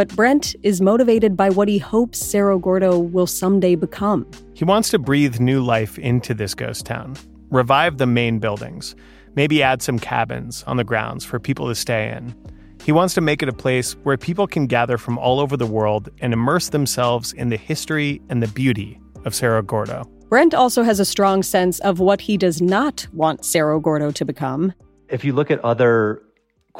But 0.00 0.16
Brent 0.16 0.56
is 0.62 0.80
motivated 0.80 1.36
by 1.36 1.50
what 1.50 1.68
he 1.68 1.76
hopes 1.76 2.18
Cerro 2.18 2.58
Gordo 2.58 2.98
will 2.98 3.26
someday 3.26 3.74
become. 3.74 4.26
He 4.54 4.64
wants 4.64 4.88
to 4.92 4.98
breathe 4.98 5.40
new 5.40 5.62
life 5.62 5.98
into 5.98 6.32
this 6.32 6.54
ghost 6.54 6.86
town 6.86 7.18
revive 7.50 7.98
the 7.98 8.06
main 8.06 8.38
buildings, 8.38 8.96
maybe 9.34 9.62
add 9.62 9.82
some 9.82 9.98
cabins 9.98 10.62
on 10.62 10.78
the 10.78 10.84
grounds 10.84 11.26
for 11.26 11.38
people 11.38 11.68
to 11.68 11.74
stay 11.74 12.08
in. 12.08 12.34
He 12.82 12.92
wants 12.92 13.12
to 13.12 13.20
make 13.20 13.42
it 13.42 13.50
a 13.50 13.52
place 13.52 13.92
where 14.04 14.16
people 14.16 14.46
can 14.46 14.66
gather 14.66 14.96
from 14.96 15.18
all 15.18 15.38
over 15.38 15.54
the 15.54 15.66
world 15.66 16.08
and 16.22 16.32
immerse 16.32 16.70
themselves 16.70 17.34
in 17.34 17.50
the 17.50 17.58
history 17.58 18.22
and 18.30 18.42
the 18.42 18.48
beauty 18.48 18.98
of 19.26 19.34
Cerro 19.34 19.60
Gordo. 19.60 20.04
Brent 20.30 20.54
also 20.54 20.82
has 20.82 20.98
a 20.98 21.04
strong 21.04 21.42
sense 21.42 21.78
of 21.80 22.00
what 22.00 22.22
he 22.22 22.38
does 22.38 22.62
not 22.62 23.06
want 23.12 23.44
Cerro 23.44 23.78
Gordo 23.78 24.12
to 24.12 24.24
become. 24.24 24.72
If 25.10 25.26
you 25.26 25.34
look 25.34 25.50
at 25.50 25.62
other 25.62 26.22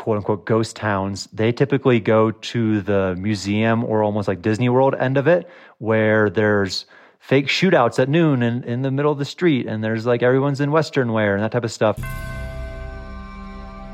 quote 0.00 0.16
unquote 0.16 0.46
ghost 0.46 0.76
towns, 0.76 1.28
they 1.30 1.52
typically 1.52 2.00
go 2.00 2.30
to 2.30 2.80
the 2.80 3.14
museum 3.18 3.84
or 3.84 4.02
almost 4.02 4.26
like 4.26 4.40
Disney 4.40 4.70
World 4.70 4.94
end 4.98 5.18
of 5.18 5.26
it, 5.26 5.46
where 5.76 6.30
there's 6.30 6.86
fake 7.18 7.48
shootouts 7.48 7.98
at 7.98 8.08
noon 8.08 8.42
in, 8.42 8.64
in 8.64 8.80
the 8.80 8.90
middle 8.90 9.12
of 9.12 9.18
the 9.18 9.26
street, 9.26 9.66
and 9.66 9.84
there's 9.84 10.06
like 10.06 10.22
everyone's 10.22 10.58
in 10.58 10.70
Western 10.70 11.12
wear 11.12 11.34
and 11.34 11.44
that 11.44 11.52
type 11.52 11.64
of 11.64 11.70
stuff. 11.70 12.00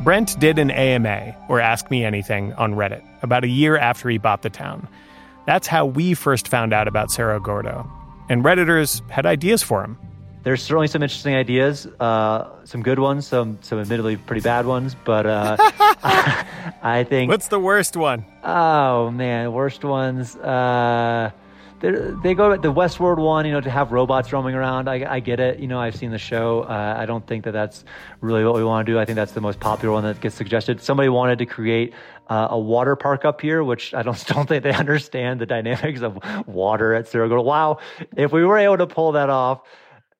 Brent 0.04 0.38
did 0.38 0.60
an 0.60 0.70
AMA, 0.70 1.34
or 1.48 1.58
Ask 1.58 1.90
Me 1.90 2.04
Anything, 2.04 2.52
on 2.52 2.74
Reddit 2.74 3.02
about 3.22 3.42
a 3.42 3.48
year 3.48 3.76
after 3.76 4.08
he 4.08 4.16
bought 4.16 4.42
the 4.42 4.50
town. 4.50 4.86
That's 5.44 5.66
how 5.66 5.86
we 5.86 6.14
first 6.14 6.46
found 6.46 6.72
out 6.72 6.86
about 6.86 7.10
Cerro 7.10 7.40
Gordo. 7.40 7.90
And 8.28 8.44
Redditors 8.44 9.08
had 9.10 9.26
ideas 9.26 9.64
for 9.64 9.82
him. 9.82 9.98
There's 10.46 10.62
certainly 10.62 10.86
some 10.86 11.02
interesting 11.02 11.34
ideas, 11.34 11.88
uh, 11.98 12.50
some 12.62 12.80
good 12.80 13.00
ones, 13.00 13.26
some 13.26 13.58
some 13.62 13.80
admittedly 13.80 14.16
pretty 14.16 14.42
bad 14.42 14.64
ones, 14.64 14.94
but 15.04 15.26
uh, 15.26 15.56
I 15.58 17.04
think. 17.08 17.32
What's 17.32 17.48
the 17.48 17.58
worst 17.58 17.96
one? 17.96 18.24
Oh 18.44 19.10
man, 19.10 19.52
worst 19.52 19.82
ones. 19.82 20.36
Uh, 20.36 21.32
they 21.80 22.34
go 22.34 22.56
the 22.56 22.72
Westworld 22.72 23.18
one, 23.18 23.44
you 23.44 23.50
know, 23.50 23.60
to 23.60 23.70
have 23.70 23.90
robots 23.90 24.32
roaming 24.32 24.54
around. 24.54 24.88
I, 24.88 25.14
I 25.14 25.18
get 25.18 25.40
it. 25.40 25.58
You 25.58 25.66
know, 25.66 25.80
I've 25.80 25.96
seen 25.96 26.12
the 26.12 26.18
show. 26.18 26.60
Uh, 26.60 26.94
I 26.96 27.06
don't 27.06 27.26
think 27.26 27.42
that 27.42 27.50
that's 27.50 27.84
really 28.20 28.44
what 28.44 28.54
we 28.54 28.62
want 28.62 28.86
to 28.86 28.92
do. 28.92 29.00
I 29.00 29.04
think 29.04 29.16
that's 29.16 29.32
the 29.32 29.40
most 29.40 29.58
popular 29.58 29.92
one 29.94 30.04
that 30.04 30.20
gets 30.20 30.36
suggested. 30.36 30.80
Somebody 30.80 31.08
wanted 31.08 31.40
to 31.40 31.46
create 31.46 31.92
uh, 32.28 32.46
a 32.50 32.58
water 32.58 32.94
park 32.94 33.24
up 33.24 33.40
here, 33.40 33.64
which 33.64 33.94
I 33.94 34.02
don't 34.02 34.24
don't 34.28 34.48
think 34.48 34.62
they 34.62 34.72
understand 34.72 35.40
the 35.40 35.46
dynamics 35.46 36.02
of 36.02 36.20
water 36.46 36.94
at 36.94 37.08
Cerro. 37.08 37.42
Wow, 37.42 37.78
if 38.16 38.30
we 38.30 38.44
were 38.44 38.58
able 38.58 38.78
to 38.78 38.86
pull 38.86 39.10
that 39.10 39.28
off. 39.28 39.62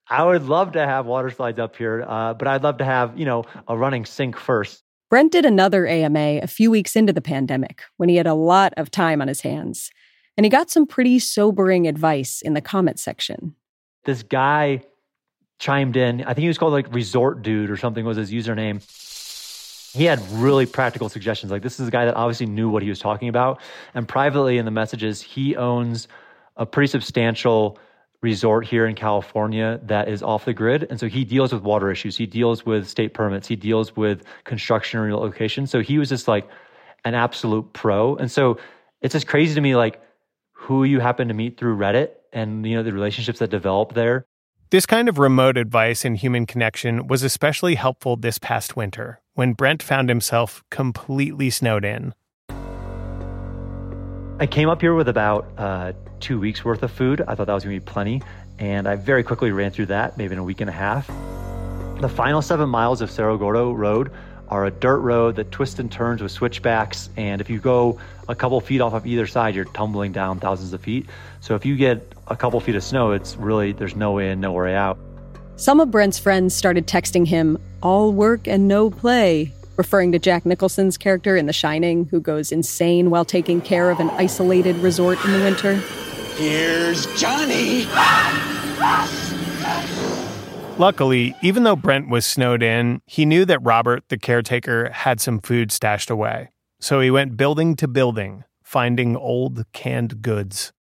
I 0.09 0.25
would 0.25 0.45
love 0.45 0.73
to 0.73 0.87
have 0.87 1.07
water 1.07 1.31
slides 1.31 1.59
up 1.59 1.77
here, 1.77 2.05
uh, 2.07 2.35
but 2.35 2.47
I'd 2.47 2.63
love 2.63 2.79
to 2.79 2.85
have, 2.85 3.19
you 3.19 3.25
know, 3.25 3.45
a 3.67 3.77
running 3.77 4.05
sink 4.05 4.37
first. 4.37 4.83
Brent 5.11 5.33
did 5.33 5.45
another 5.45 5.87
AMA 5.87 6.41
a 6.43 6.47
few 6.47 6.71
weeks 6.71 6.97
into 6.97 7.13
the 7.13 7.21
pandemic 7.21 7.83
when 7.97 8.09
he 8.09 8.17
had 8.17 8.27
a 8.27 8.35
lot 8.35 8.73
of 8.77 8.91
time 8.91 9.21
on 9.21 9.29
his 9.29 9.41
hands 9.41 9.91
and 10.37 10.45
he 10.45 10.51
got 10.51 10.71
some 10.71 10.87
pretty 10.87 11.19
sobering 11.19 11.87
advice 11.87 12.43
in 12.43 12.55
the 12.55 12.61
comment 12.61 12.99
section. 12.99 13.55
This 14.05 14.23
guy 14.23 14.83
chimed 15.59 15.97
in. 15.97 16.23
I 16.23 16.35
think 16.35 16.43
he 16.43 16.49
was 16.49 16.59
called 16.59 16.73
like 16.73 16.93
Resort 16.93 17.43
Dude 17.43 17.71
or 17.71 17.77
something 17.77 18.05
was 18.05 18.17
his 18.17 18.31
username. 18.31 18.83
He 19.97 20.05
had 20.05 20.21
really 20.33 20.67
practical 20.67 21.09
suggestions. 21.09 21.51
Like 21.51 21.63
this 21.63 21.81
is 21.81 21.89
a 21.89 21.91
guy 21.91 22.05
that 22.05 22.15
obviously 22.15 22.47
knew 22.47 22.69
what 22.69 22.83
he 22.83 22.91
was 22.91 22.99
talking 22.99 23.29
about. 23.29 23.61
And 23.95 24.07
privately 24.07 24.59
in 24.59 24.67
the 24.67 24.71
messages, 24.71 25.23
he 25.23 25.57
owns 25.57 26.07
a 26.57 26.67
pretty 26.67 26.89
substantial 26.89 27.79
resort 28.23 28.67
here 28.67 28.87
in 28.87 28.95
California 28.95 29.81
that 29.85 30.09
is 30.09 30.23
off 30.23 30.45
the 30.45 30.55
grid. 30.55 30.87
And 30.91 30.99
so 30.99 31.09
he 31.09 31.25
deals 31.25 31.53
with 31.53 31.63
water 31.63 31.91
issues. 31.91 32.17
He 32.17 32.27
deals 32.27 32.65
with 32.65 32.89
state 32.89 33.15
permits. 33.15 33.47
He 33.47 33.57
deals 33.57 33.95
with 33.97 34.25
construction 34.45 34.99
and 34.99 35.07
relocation. 35.07 35.67
So 35.67 35.81
he 35.81 35.99
was 35.99 36.09
just 36.09 36.27
like 36.29 36.49
an 37.05 37.15
absolute 37.15 37.73
pro. 37.73 38.17
And 38.17 38.31
so 38.31 38.59
it's 39.03 39.13
just 39.13 39.27
crazy 39.27 39.55
to 39.55 39.61
me 39.61 39.77
like 39.77 40.01
who 40.53 40.85
you 40.85 41.01
happen 41.01 41.29
to 41.29 41.35
meet 41.35 41.59
through 41.59 41.77
Reddit 41.77 42.11
and 42.33 42.67
you 42.67 42.75
know 42.75 42.83
the 42.83 42.93
relationships 42.93 43.39
that 43.39 43.51
develop 43.51 43.95
there. 43.95 44.27
This 44.71 44.87
kind 44.87 45.09
of 45.09 45.19
remote 45.19 45.57
advice 45.57 46.05
and 46.05 46.17
human 46.17 46.45
connection 46.45 47.07
was 47.07 47.23
especially 47.23 47.77
helpful 47.77 48.17
this 48.17 48.39
past 48.39 48.75
winter 48.75 49.21
when 49.35 49.53
Brent 49.53 49.83
found 49.83 50.09
himself 50.09 50.65
completely 50.71 51.51
snowed 51.51 51.85
in. 51.85 52.15
I 54.39 54.47
came 54.47 54.69
up 54.69 54.83
here 54.83 54.93
with 54.93 55.09
about 55.09 55.47
uh, 55.57 55.95
two 56.21 56.39
weeks 56.39 56.63
worth 56.63 56.83
of 56.83 56.91
food. 56.91 57.23
I 57.27 57.35
thought 57.35 57.47
that 57.47 57.55
was 57.55 57.65
going 57.65 57.75
to 57.75 57.81
be 57.81 57.91
plenty. 57.91 58.21
And 58.59 58.87
I 58.87 58.97
very 58.97 59.23
quickly 59.23 59.51
ran 59.51 59.71
through 59.71 59.87
that, 59.87 60.19
maybe 60.19 60.35
in 60.35 60.39
a 60.39 60.45
week 60.45 60.61
and 60.61 60.69
a 60.69 60.75
half. 60.75 61.07
The 62.03 62.09
final 62.09 62.43
seven 62.43 62.69
miles 62.69 63.01
of 63.01 63.11
Cerro 63.11 63.39
Gordo 63.39 63.73
Road 63.73 64.13
are 64.49 64.67
a 64.67 64.71
dirt 64.71 64.99
road 64.99 65.37
that 65.37 65.51
twists 65.53 65.79
and 65.79 65.91
turns 65.91 66.21
with 66.21 66.33
switchbacks. 66.33 67.09
And 67.17 67.41
if 67.41 67.49
you 67.49 67.59
go 67.59 67.99
a 68.29 68.35
couple 68.35 68.61
feet 68.61 68.83
off 68.83 68.93
of 68.93 69.07
either 69.07 69.27
side, 69.27 69.55
you're 69.55 69.65
tumbling 69.65 70.13
down 70.13 70.39
thousands 70.39 70.75
of 70.75 70.83
feet. 70.83 71.07
So 71.41 71.55
if 71.55 71.65
you 71.65 71.75
get 71.75 72.13
a 72.29 72.37
couple 72.37 72.61
feet 72.61 72.75
of 72.75 72.85
snow, 72.85 73.13
it's 73.13 73.37
really, 73.37 73.73
there's 73.73 73.97
no 73.97 74.13
way 74.13 74.33
in, 74.33 74.41
no 74.43 74.53
way 74.53 74.75
out. 74.75 74.99
Some 75.57 75.81
of 75.81 75.91
Brent's 75.91 76.19
friends 76.19 76.55
started 76.55 76.87
texting 76.87 77.27
him, 77.27 77.59
all 77.83 78.13
work 78.13 78.47
and 78.47 78.69
no 78.69 78.91
play, 78.91 79.55
referring 79.77 80.13
to 80.13 80.19
Jack 80.19 80.47
Nicholson's 80.47 80.97
character 80.97 81.37
in 81.37 81.47
The 81.47 81.53
Shining, 81.53 82.07
who 82.07 82.21
goes 82.21 82.53
insane 82.53 83.11
while 83.11 83.25
taking 83.25 83.61
care 83.61 83.91
of 83.91 84.01
an 84.01 84.11
isolated 84.11 84.77
resort 84.77 85.23
in 85.25 85.33
the 85.33 85.39
winter. 85.41 85.75
Here's 86.37 87.07
Johnny! 87.19 87.87
Luckily, 90.79 91.35
even 91.41 91.63
though 91.63 91.77
Brent 91.77 92.11
was 92.11 92.27
snowed 92.27 92.63
in, 92.63 93.01
he 93.07 93.25
knew 93.25 93.47
that 93.47 93.61
Robert, 93.63 94.05
the 94.09 94.19
caretaker, 94.19 94.91
had 94.91 95.21
some 95.21 95.41
food 95.41 95.73
stashed 95.73 96.11
away. 96.11 96.51
So 96.81 97.01
he 97.01 97.11
went 97.11 97.39
building 97.39 97.77
to 97.77 97.89
building, 97.89 98.45
finding 98.63 99.17
old 99.17 99.65
canned 99.73 100.21
goods. 100.21 100.73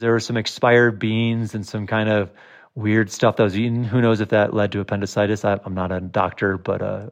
There 0.00 0.12
were 0.12 0.20
some 0.20 0.38
expired 0.38 0.98
beans 0.98 1.54
and 1.54 1.66
some 1.66 1.86
kind 1.86 2.08
of 2.08 2.30
weird 2.74 3.10
stuff 3.10 3.36
that 3.36 3.42
was 3.42 3.58
eaten. 3.58 3.84
Who 3.84 4.00
knows 4.00 4.20
if 4.20 4.30
that 4.30 4.54
led 4.54 4.72
to 4.72 4.80
appendicitis? 4.80 5.44
I, 5.44 5.60
am 5.64 5.74
not 5.74 5.92
a 5.92 6.00
doctor, 6.00 6.56
but 6.56 6.80
uh, 6.80 7.10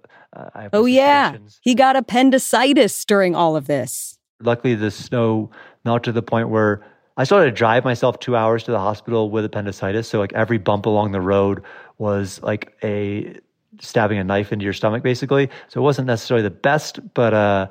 oh 0.72 0.84
yeah, 0.84 1.36
he 1.60 1.74
got 1.74 1.96
appendicitis 1.96 3.04
during 3.04 3.34
all 3.34 3.56
of 3.56 3.66
this. 3.66 4.18
Luckily, 4.40 4.74
the 4.74 4.90
snow 4.90 5.50
melted 5.84 6.04
to 6.04 6.12
the 6.12 6.22
point 6.22 6.48
where 6.48 6.84
I 7.16 7.24
started 7.24 7.46
to 7.46 7.52
drive 7.52 7.84
myself 7.84 8.18
two 8.20 8.36
hours 8.36 8.64
to 8.64 8.70
the 8.70 8.78
hospital 8.78 9.30
with 9.30 9.44
appendicitis. 9.44 10.08
So 10.08 10.18
like 10.18 10.32
every 10.32 10.58
bump 10.58 10.86
along 10.86 11.12
the 11.12 11.20
road 11.20 11.62
was 11.98 12.40
like 12.42 12.72
a 12.82 13.38
stabbing 13.80 14.18
a 14.18 14.24
knife 14.24 14.52
into 14.52 14.64
your 14.64 14.72
stomach, 14.72 15.02
basically. 15.02 15.50
So 15.68 15.80
it 15.80 15.84
wasn't 15.84 16.06
necessarily 16.06 16.42
the 16.42 16.50
best, 16.50 17.00
but 17.14 17.34
uh, 17.34 17.68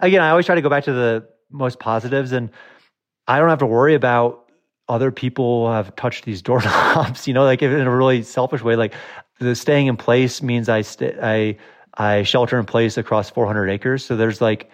again, 0.00 0.20
I 0.20 0.30
always 0.30 0.46
try 0.46 0.54
to 0.54 0.62
go 0.62 0.68
back 0.68 0.84
to 0.84 0.92
the 0.92 1.26
most 1.50 1.78
positives, 1.78 2.32
and 2.32 2.50
I 3.28 3.38
don't 3.38 3.48
have 3.48 3.58
to 3.60 3.66
worry 3.66 3.94
about 3.94 4.50
other 4.88 5.10
people 5.10 5.72
have 5.72 5.94
touched 5.96 6.24
these 6.24 6.42
doorknobs. 6.48 7.26
You 7.26 7.34
know, 7.34 7.44
like 7.44 7.62
in 7.62 7.72
a 7.72 7.96
really 7.96 8.22
selfish 8.22 8.62
way, 8.62 8.76
like 8.76 8.94
the 9.38 9.54
staying 9.54 9.86
in 9.86 9.96
place 9.96 10.42
means 10.42 10.68
I 10.68 10.82
stay, 10.82 11.16
I 11.20 11.56
I 11.94 12.22
shelter 12.22 12.58
in 12.58 12.66
place 12.66 12.96
across 12.96 13.30
400 13.30 13.68
acres. 13.68 14.04
So 14.04 14.16
there's 14.16 14.40
like, 14.40 14.70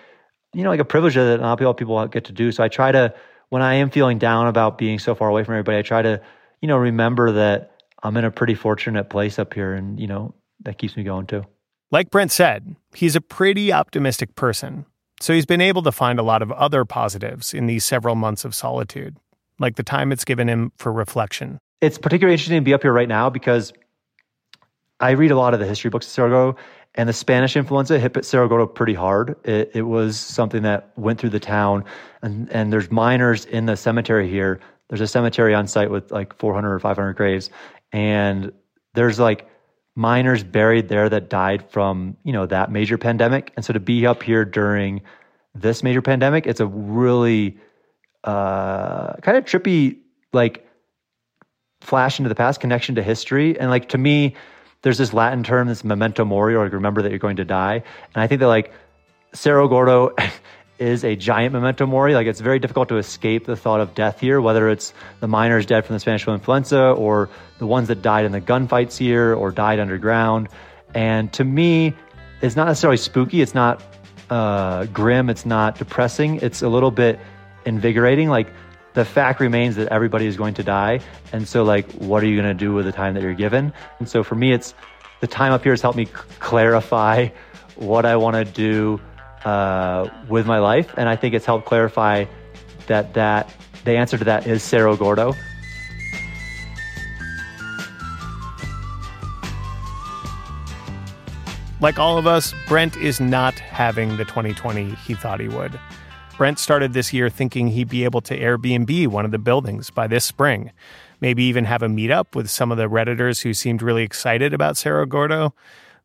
you 0.54 0.62
know, 0.62 0.70
like 0.70 0.80
a 0.80 0.84
privilege 0.84 1.14
that 1.14 1.40
not 1.40 1.60
a 1.60 1.64
lot 1.64 1.70
of 1.70 1.76
people 1.76 2.06
get 2.08 2.24
to 2.26 2.32
do. 2.32 2.52
So 2.52 2.62
I 2.62 2.68
try 2.68 2.92
to, 2.92 3.14
when 3.48 3.62
I 3.62 3.74
am 3.74 3.90
feeling 3.90 4.18
down 4.18 4.46
about 4.46 4.78
being 4.78 4.98
so 4.98 5.14
far 5.14 5.28
away 5.28 5.44
from 5.44 5.54
everybody, 5.54 5.78
I 5.78 5.82
try 5.82 6.02
to, 6.02 6.20
you 6.60 6.68
know, 6.68 6.76
remember 6.76 7.32
that 7.32 7.72
I'm 8.02 8.16
in 8.16 8.24
a 8.24 8.30
pretty 8.30 8.54
fortunate 8.54 9.10
place 9.10 9.38
up 9.38 9.54
here, 9.54 9.74
and 9.74 9.98
you 9.98 10.06
know 10.06 10.34
that 10.60 10.78
keeps 10.78 10.96
me 10.96 11.02
going 11.02 11.26
too. 11.26 11.44
Like 11.90 12.10
Brent 12.10 12.30
said, 12.30 12.76
he's 12.94 13.16
a 13.16 13.20
pretty 13.20 13.72
optimistic 13.72 14.34
person, 14.34 14.86
so 15.20 15.32
he's 15.32 15.46
been 15.46 15.60
able 15.60 15.82
to 15.82 15.92
find 15.92 16.18
a 16.18 16.22
lot 16.22 16.42
of 16.42 16.52
other 16.52 16.84
positives 16.84 17.54
in 17.54 17.66
these 17.66 17.84
several 17.84 18.14
months 18.14 18.44
of 18.44 18.54
solitude, 18.54 19.16
like 19.58 19.76
the 19.76 19.82
time 19.82 20.12
it's 20.12 20.24
given 20.24 20.48
him 20.48 20.72
for 20.76 20.92
reflection. 20.92 21.58
It's 21.80 21.98
particularly 21.98 22.34
interesting 22.34 22.58
to 22.58 22.64
be 22.64 22.74
up 22.74 22.82
here 22.82 22.92
right 22.92 23.08
now 23.08 23.30
because 23.30 23.72
I 25.00 25.12
read 25.12 25.30
a 25.30 25.36
lot 25.36 25.54
of 25.54 25.60
the 25.60 25.66
history 25.66 25.90
books 25.90 26.06
of 26.06 26.16
Gordo, 26.16 26.56
and 26.94 27.08
the 27.08 27.12
Spanish 27.12 27.56
influenza 27.56 27.98
hit 27.98 28.24
Cerro 28.24 28.48
Gordo 28.48 28.66
pretty 28.66 28.94
hard. 28.94 29.36
It, 29.44 29.70
it 29.74 29.82
was 29.82 30.18
something 30.18 30.62
that 30.62 30.92
went 30.96 31.20
through 31.20 31.30
the 31.30 31.40
town, 31.40 31.84
and 32.22 32.50
and 32.50 32.72
there's 32.72 32.90
miners 32.90 33.44
in 33.44 33.66
the 33.66 33.76
cemetery 33.76 34.28
here. 34.28 34.60
There's 34.88 35.00
a 35.00 35.06
cemetery 35.06 35.54
on 35.54 35.66
site 35.66 35.90
with 35.90 36.10
like 36.10 36.34
400 36.36 36.72
or 36.72 36.78
500 36.78 37.12
graves, 37.14 37.50
and 37.92 38.52
there's 38.94 39.18
like 39.18 39.48
miners 39.98 40.44
buried 40.44 40.88
there 40.88 41.08
that 41.08 41.28
died 41.28 41.68
from 41.70 42.16
you 42.22 42.32
know 42.32 42.46
that 42.46 42.70
major 42.70 42.96
pandemic 42.96 43.52
and 43.56 43.64
so 43.64 43.72
to 43.72 43.80
be 43.80 44.06
up 44.06 44.22
here 44.22 44.44
during 44.44 45.02
this 45.56 45.82
major 45.82 46.00
pandemic 46.00 46.46
it's 46.46 46.60
a 46.60 46.66
really 46.66 47.58
uh, 48.22 49.14
kind 49.14 49.36
of 49.36 49.44
trippy 49.44 49.98
like 50.32 50.64
flash 51.80 52.20
into 52.20 52.28
the 52.28 52.34
past 52.36 52.60
connection 52.60 52.94
to 52.94 53.02
history 53.02 53.58
and 53.58 53.70
like 53.70 53.88
to 53.88 53.98
me 53.98 54.36
there's 54.82 54.98
this 54.98 55.12
Latin 55.12 55.42
term, 55.42 55.68
this 55.68 55.84
memento 55.84 56.24
mori, 56.24 56.54
or 56.54 56.64
like 56.64 56.72
remember 56.72 57.02
that 57.02 57.10
you're 57.10 57.18
going 57.18 57.36
to 57.36 57.44
die. 57.44 57.82
And 58.14 58.22
I 58.22 58.26
think 58.26 58.40
that 58.40 58.46
like 58.46 58.72
Cerro 59.32 59.68
Gordo 59.68 60.14
is 60.78 61.04
a 61.04 61.16
giant 61.16 61.52
memento 61.52 61.86
mori. 61.86 62.14
Like 62.14 62.26
it's 62.26 62.40
very 62.40 62.58
difficult 62.58 62.88
to 62.90 62.96
escape 62.96 63.46
the 63.46 63.56
thought 63.56 63.80
of 63.80 63.94
death 63.94 64.20
here, 64.20 64.40
whether 64.40 64.68
it's 64.68 64.94
the 65.20 65.28
miners 65.28 65.66
dead 65.66 65.84
from 65.84 65.96
the 65.96 66.00
Spanish 66.00 66.24
flu 66.24 66.34
influenza 66.34 66.90
or 66.90 67.28
the 67.58 67.66
ones 67.66 67.88
that 67.88 68.02
died 68.02 68.24
in 68.24 68.32
the 68.32 68.40
gunfights 68.40 68.96
here 68.96 69.34
or 69.34 69.50
died 69.50 69.80
underground. 69.80 70.48
And 70.94 71.32
to 71.34 71.44
me, 71.44 71.94
it's 72.40 72.54
not 72.54 72.68
necessarily 72.68 72.96
spooky. 72.96 73.42
It's 73.42 73.54
not 73.54 73.82
uh, 74.30 74.86
grim. 74.86 75.28
It's 75.28 75.44
not 75.44 75.76
depressing. 75.78 76.36
It's 76.36 76.62
a 76.62 76.68
little 76.68 76.92
bit 76.92 77.18
invigorating. 77.64 78.28
Like 78.28 78.48
the 78.94 79.04
fact 79.04 79.40
remains 79.40 79.76
that 79.76 79.88
everybody 79.88 80.26
is 80.26 80.36
going 80.36 80.54
to 80.54 80.62
die. 80.62 81.00
And 81.32 81.46
so, 81.46 81.62
like, 81.62 81.90
what 81.92 82.22
are 82.22 82.26
you 82.26 82.40
going 82.40 82.56
to 82.56 82.58
do 82.58 82.72
with 82.72 82.84
the 82.84 82.92
time 82.92 83.14
that 83.14 83.22
you're 83.22 83.34
given? 83.34 83.72
And 83.98 84.08
so, 84.08 84.22
for 84.22 84.34
me, 84.34 84.52
it's 84.52 84.74
the 85.20 85.26
time 85.26 85.52
up 85.52 85.62
here 85.62 85.72
has 85.72 85.82
helped 85.82 85.96
me 85.96 86.06
c- 86.06 86.12
clarify 86.38 87.28
what 87.76 88.06
I 88.06 88.16
want 88.16 88.36
to 88.36 88.44
do 88.44 89.00
uh, 89.44 90.08
with 90.28 90.46
my 90.46 90.58
life. 90.58 90.92
And 90.96 91.08
I 91.08 91.16
think 91.16 91.34
it's 91.34 91.46
helped 91.46 91.66
clarify 91.66 92.24
that 92.86 93.14
that 93.14 93.52
the 93.84 93.96
answer 93.96 94.18
to 94.18 94.24
that 94.24 94.46
is 94.46 94.62
Cerro 94.62 94.96
Gordo. 94.96 95.34
Like 101.80 101.98
all 102.00 102.18
of 102.18 102.26
us, 102.26 102.52
Brent 102.66 102.96
is 102.96 103.20
not 103.20 103.56
having 103.60 104.16
the 104.16 104.24
2020 104.24 104.96
he 104.96 105.14
thought 105.14 105.38
he 105.38 105.46
would. 105.46 105.78
Brent 106.38 106.60
started 106.60 106.92
this 106.92 107.12
year 107.12 107.28
thinking 107.28 107.66
he'd 107.66 107.88
be 107.88 108.04
able 108.04 108.20
to 108.20 108.38
Airbnb 108.38 109.08
one 109.08 109.24
of 109.24 109.32
the 109.32 109.40
buildings 109.40 109.90
by 109.90 110.06
this 110.06 110.24
spring, 110.24 110.70
maybe 111.20 111.42
even 111.42 111.64
have 111.64 111.82
a 111.82 111.88
meetup 111.88 112.36
with 112.36 112.48
some 112.48 112.70
of 112.70 112.78
the 112.78 112.88
Redditors 112.88 113.42
who 113.42 113.52
seemed 113.52 113.82
really 113.82 114.04
excited 114.04 114.54
about 114.54 114.76
Cerro 114.76 115.04
Gordo. 115.04 115.52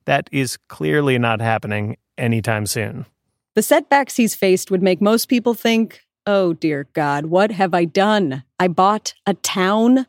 That 0.06 0.28
is 0.32 0.58
clearly 0.70 1.20
not 1.20 1.40
happening 1.40 1.98
anytime 2.18 2.66
soon. 2.66 3.06
The 3.54 3.62
setbacks 3.62 4.16
he's 4.16 4.34
faced 4.34 4.72
would 4.72 4.82
make 4.82 5.00
most 5.02 5.28
people 5.28 5.54
think, 5.54 6.02
oh 6.26 6.54
dear 6.54 6.88
God, 6.94 7.28
what 7.28 7.52
have 7.52 7.76
I 7.76 7.86
done? 7.86 8.44
I 8.60 8.70
bought 8.70 9.14
a 9.28 9.36
town? 9.36 10.08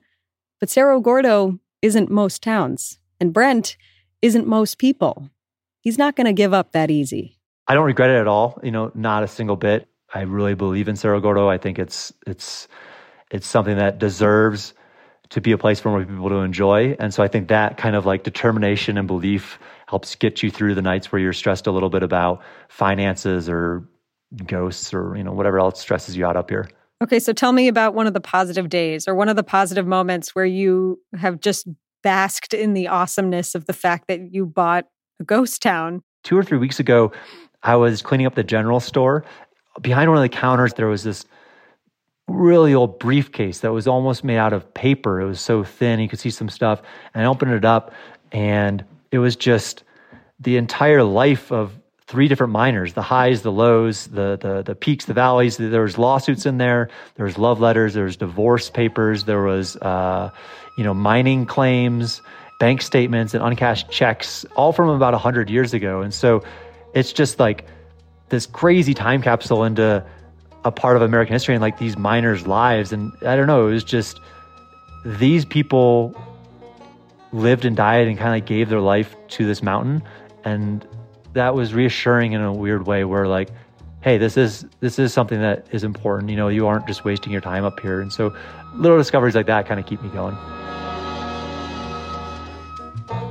But 0.58 0.70
Cerro 0.70 1.00
Gordo 1.00 1.58
isn't 1.82 2.10
most 2.10 2.42
towns, 2.42 2.98
and 3.20 3.34
Brent 3.34 3.76
isn't 4.22 4.46
most 4.46 4.78
people. 4.78 5.28
He's 5.82 5.98
not 5.98 6.16
going 6.16 6.24
to 6.24 6.32
give 6.32 6.54
up 6.54 6.72
that 6.72 6.90
easy. 6.90 7.36
I 7.68 7.74
don't 7.74 7.84
regret 7.84 8.08
it 8.08 8.16
at 8.16 8.26
all. 8.26 8.58
You 8.62 8.70
know, 8.70 8.90
not 8.94 9.22
a 9.22 9.28
single 9.28 9.56
bit. 9.56 9.86
I 10.14 10.22
really 10.22 10.54
believe 10.54 10.88
in 10.88 10.96
Cerro 10.96 11.20
Gordo. 11.20 11.48
I 11.48 11.58
think 11.58 11.78
it's 11.78 12.12
it's 12.26 12.68
it's 13.30 13.46
something 13.46 13.76
that 13.76 13.98
deserves 13.98 14.72
to 15.30 15.40
be 15.40 15.52
a 15.52 15.58
place 15.58 15.80
for 15.80 15.88
more 15.88 16.04
people 16.04 16.28
to 16.28 16.36
enjoy. 16.36 16.96
And 17.00 17.12
so 17.12 17.22
I 17.22 17.28
think 17.28 17.48
that 17.48 17.76
kind 17.76 17.96
of 17.96 18.06
like 18.06 18.22
determination 18.22 18.96
and 18.96 19.08
belief 19.08 19.58
helps 19.88 20.14
get 20.14 20.42
you 20.42 20.50
through 20.50 20.76
the 20.76 20.82
nights 20.82 21.10
where 21.10 21.20
you're 21.20 21.32
stressed 21.32 21.66
a 21.66 21.72
little 21.72 21.90
bit 21.90 22.02
about 22.02 22.42
finances 22.68 23.48
or 23.48 23.88
ghosts 24.46 24.94
or 24.94 25.16
you 25.16 25.24
know 25.24 25.32
whatever 25.32 25.58
else 25.58 25.80
stresses 25.80 26.16
you 26.16 26.24
out 26.24 26.36
up 26.36 26.48
here. 26.48 26.68
Okay, 27.02 27.18
so 27.18 27.32
tell 27.32 27.52
me 27.52 27.66
about 27.66 27.94
one 27.94 28.06
of 28.06 28.14
the 28.14 28.20
positive 28.20 28.68
days 28.68 29.08
or 29.08 29.14
one 29.14 29.28
of 29.28 29.36
the 29.36 29.42
positive 29.42 29.86
moments 29.86 30.34
where 30.34 30.44
you 30.44 31.00
have 31.18 31.40
just 31.40 31.66
basked 32.02 32.54
in 32.54 32.72
the 32.74 32.86
awesomeness 32.86 33.54
of 33.54 33.66
the 33.66 33.72
fact 33.72 34.06
that 34.06 34.32
you 34.32 34.46
bought 34.46 34.86
a 35.20 35.24
ghost 35.24 35.60
town. 35.60 36.02
Two 36.22 36.38
or 36.38 36.44
three 36.44 36.58
weeks 36.58 36.78
ago, 36.78 37.12
I 37.62 37.76
was 37.76 38.00
cleaning 38.00 38.26
up 38.26 38.34
the 38.36 38.44
general 38.44 38.78
store. 38.78 39.24
Behind 39.80 40.08
one 40.08 40.18
of 40.18 40.22
the 40.22 40.28
counters, 40.28 40.74
there 40.74 40.86
was 40.86 41.02
this 41.02 41.24
really 42.26 42.74
old 42.74 42.98
briefcase 42.98 43.60
that 43.60 43.72
was 43.72 43.86
almost 43.86 44.24
made 44.24 44.38
out 44.38 44.52
of 44.52 44.72
paper. 44.74 45.20
It 45.20 45.26
was 45.26 45.40
so 45.40 45.64
thin, 45.64 46.00
you 46.00 46.08
could 46.08 46.20
see 46.20 46.30
some 46.30 46.48
stuff. 46.48 46.82
And 47.12 47.22
I 47.22 47.26
opened 47.26 47.52
it 47.52 47.64
up, 47.64 47.92
and 48.32 48.84
it 49.10 49.18
was 49.18 49.36
just 49.36 49.84
the 50.40 50.56
entire 50.56 51.02
life 51.02 51.52
of 51.52 51.72
three 52.06 52.28
different 52.28 52.52
miners 52.52 52.92
the 52.92 53.00
highs 53.00 53.40
the 53.40 53.50
lows 53.50 54.08
the, 54.08 54.36
the 54.40 54.62
the 54.62 54.74
peaks 54.74 55.06
the 55.06 55.14
valleys. 55.14 55.56
There 55.56 55.82
was 55.82 55.96
lawsuits 55.98 56.46
in 56.46 56.58
there. 56.58 56.90
There 57.16 57.24
was 57.24 57.38
love 57.38 57.60
letters. 57.60 57.94
There 57.94 58.04
was 58.04 58.16
divorce 58.16 58.70
papers. 58.70 59.24
There 59.24 59.42
was 59.42 59.76
uh, 59.76 60.30
you 60.76 60.84
know 60.84 60.94
mining 60.94 61.46
claims 61.46 62.20
bank 62.60 62.82
statements 62.82 63.34
and 63.34 63.42
uncashed 63.42 63.90
checks 63.90 64.44
all 64.56 64.72
from 64.72 64.88
about 64.88 65.12
100 65.12 65.50
years 65.50 65.74
ago. 65.74 66.02
And 66.02 66.14
so 66.14 66.42
it's 66.94 67.12
just 67.12 67.40
like 67.40 67.66
this 68.28 68.46
crazy 68.46 68.94
time 68.94 69.22
capsule 69.22 69.64
into 69.64 70.04
a 70.64 70.72
part 70.72 70.96
of 70.96 71.02
american 71.02 71.32
history 71.32 71.54
and 71.54 71.62
like 71.62 71.78
these 71.78 71.96
miners 71.96 72.46
lives. 72.46 72.92
And 72.92 73.12
i 73.26 73.36
don't 73.36 73.46
know 73.46 73.68
it 73.68 73.72
was 73.72 73.84
just 73.84 74.20
these 75.04 75.44
people 75.44 76.14
lived 77.32 77.64
and 77.64 77.76
died 77.76 78.06
and 78.06 78.16
kind 78.16 78.28
of 78.28 78.34
like 78.34 78.46
gave 78.46 78.68
their 78.68 78.80
life 78.80 79.14
to 79.28 79.44
this 79.44 79.62
mountain. 79.62 80.02
And 80.44 80.86
that 81.32 81.54
was 81.54 81.74
reassuring 81.74 82.32
in 82.32 82.40
a 82.40 82.52
weird 82.52 82.86
way 82.86 83.04
where 83.04 83.26
like 83.26 83.50
hey 84.02 84.18
this 84.18 84.36
is 84.36 84.66
this 84.80 84.98
is 84.98 85.12
something 85.12 85.40
that 85.40 85.66
is 85.72 85.82
important. 85.82 86.30
You 86.30 86.36
know 86.36 86.48
you 86.48 86.66
aren't 86.66 86.86
just 86.86 87.04
wasting 87.04 87.32
your 87.32 87.40
time 87.40 87.64
up 87.64 87.80
here. 87.80 88.00
And 88.00 88.12
so 88.12 88.34
little 88.74 88.98
discoveries 88.98 89.34
like 89.34 89.46
that 89.46 89.66
kind 89.66 89.80
of 89.80 89.86
keep 89.86 90.02
me 90.02 90.10
going. 90.10 90.36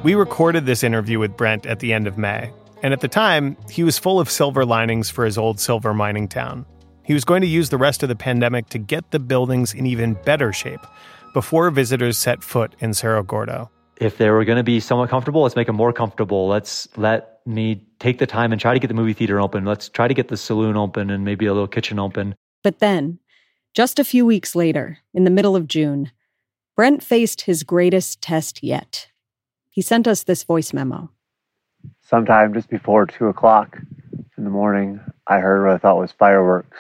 We 0.04 0.16
recorded 0.16 0.66
this 0.66 0.84
interview 0.84 1.18
with 1.20 1.38
Brent 1.38 1.66
at 1.66 1.80
the 1.80 1.94
end 1.94 2.08
of 2.08 2.18
May, 2.18 2.52
and 2.84 2.94
at 2.94 3.02
the 3.02 3.08
time, 3.08 3.58
he 3.70 3.84
was 3.84 3.98
full 3.98 4.20
of 4.20 4.30
silver 4.30 4.66
linings 4.66 5.10
for 5.10 5.26
his 5.26 5.38
old 5.38 5.60
silver 5.60 5.94
mining 5.94 6.28
town. 6.28 6.66
He 7.04 7.14
was 7.14 7.26
going 7.26 7.42
to 7.42 7.48
use 7.48 7.70
the 7.70 7.78
rest 7.78 8.04
of 8.04 8.10
the 8.10 8.16
pandemic 8.16 8.70
to 8.70 8.78
get 8.78 9.10
the 9.12 9.20
buildings 9.20 9.74
in 9.74 9.86
even 9.88 10.14
better 10.26 10.54
shape 10.54 10.82
before 11.34 11.72
visitors 11.72 12.18
set 12.18 12.44
foot 12.44 12.76
in 12.80 12.94
Cerro 12.94 13.24
Gordo. 13.24 13.72
if 13.98 14.18
they 14.18 14.30
were 14.30 14.46
going 14.46 14.58
to 14.58 14.64
be 14.64 14.80
somewhat 14.80 15.10
comfortable 15.10 15.42
let's 15.44 15.56
make 15.56 15.68
them 15.68 15.76
more 15.76 15.94
comfortable 15.94 16.48
let's 16.48 16.88
let 16.98 17.40
me 17.46 17.84
take 18.00 18.18
the 18.20 18.26
time 18.28 18.52
and 18.52 18.60
try 18.60 18.74
to 18.74 18.80
get 18.80 18.88
the 18.88 18.94
movie 18.94 19.14
theater 19.14 19.40
open 19.40 19.66
let's 19.66 19.88
try 19.90 20.08
to 20.08 20.14
get 20.14 20.28
the 20.28 20.38
saloon 20.38 20.76
open 20.78 21.10
and 21.10 21.24
maybe 21.24 21.46
a 21.46 21.54
little 21.54 21.68
kitchen 21.68 22.00
open 22.00 22.36
But 22.64 22.80
then, 22.80 23.20
just 23.74 24.00
a 24.00 24.04
few 24.04 24.26
weeks 24.26 24.56
later, 24.56 25.00
in 25.14 25.24
the 25.24 25.32
middle 25.32 25.56
of 25.56 25.68
June, 25.68 26.12
Brent 26.76 27.04
faced 27.04 27.42
his 27.42 27.64
greatest 27.64 28.22
test 28.22 28.64
yet. 28.64 29.08
He 29.70 29.82
sent 29.82 30.08
us 30.08 30.24
this 30.24 30.44
voice 30.44 30.74
memo. 30.74 31.12
Sometime 32.14 32.54
just 32.54 32.70
before 32.70 33.08
two 33.08 33.26
o'clock 33.26 33.76
in 34.38 34.44
the 34.44 34.50
morning, 34.52 35.00
I 35.26 35.40
heard 35.40 35.66
what 35.66 35.74
I 35.74 35.78
thought 35.80 35.98
was 35.98 36.12
fireworks. 36.12 36.78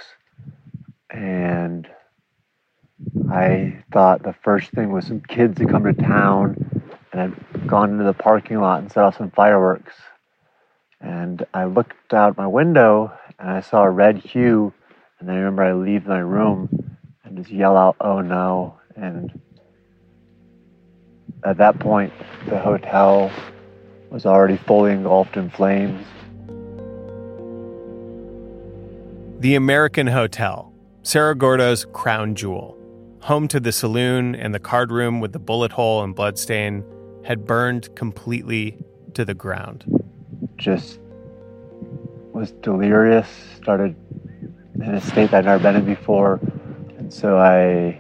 And 1.09 1.87
I 3.31 3.83
thought 3.91 4.21
the 4.21 4.35
first 4.43 4.69
thing 4.73 4.91
was 4.91 5.07
some 5.07 5.21
kids 5.21 5.57
had 5.57 5.69
come 5.69 5.85
to 5.85 5.93
town 5.93 6.83
and 7.11 7.33
had 7.33 7.67
gone 7.67 7.89
into 7.93 8.03
the 8.03 8.13
parking 8.13 8.61
lot 8.61 8.81
and 8.81 8.91
set 8.91 9.03
off 9.03 9.17
some 9.17 9.31
fireworks. 9.31 9.95
And 11.01 11.43
I 11.51 11.65
looked 11.65 12.13
out 12.13 12.37
my 12.37 12.45
window 12.45 13.11
and 13.39 13.49
I 13.49 13.61
saw 13.61 13.85
a 13.85 13.89
red 13.89 14.19
hue. 14.19 14.71
And 15.19 15.31
I 15.31 15.33
remember 15.33 15.63
I 15.63 15.73
leave 15.73 16.05
my 16.05 16.19
room 16.19 16.69
and 17.23 17.37
just 17.37 17.49
yell 17.49 17.75
out, 17.75 17.95
oh 17.99 18.21
no. 18.21 18.77
And 18.95 19.41
at 21.43 21.57
that 21.57 21.79
point, 21.79 22.13
the 22.47 22.59
hotel 22.59 23.31
was 24.13 24.27
already 24.27 24.57
fully 24.57 24.91
engulfed 24.91 25.35
in 25.37 25.49
flames. 25.49 26.05
The 29.39 29.55
American 29.55 30.05
Hotel, 30.05 30.71
Cerro 31.01 31.33
Gordo's 31.33 31.85
crown 31.93 32.35
jewel, 32.35 32.77
home 33.21 33.47
to 33.47 33.59
the 33.59 33.71
saloon 33.71 34.35
and 34.35 34.53
the 34.53 34.59
card 34.59 34.91
room 34.91 35.19
with 35.19 35.33
the 35.33 35.39
bullet 35.39 35.71
hole 35.71 36.03
and 36.03 36.13
bloodstain, 36.13 36.85
had 37.25 37.47
burned 37.47 37.93
completely 37.95 38.77
to 39.15 39.25
the 39.25 39.33
ground. 39.33 39.83
Just 40.57 40.99
was 42.33 42.51
delirious, 42.61 43.27
started 43.57 43.95
in 44.75 44.81
a 44.93 45.01
state 45.01 45.31
that 45.31 45.39
I'd 45.39 45.45
never 45.45 45.63
been 45.63 45.75
in 45.75 45.85
before. 45.85 46.39
And 46.99 47.11
so 47.11 47.39
I 47.39 47.99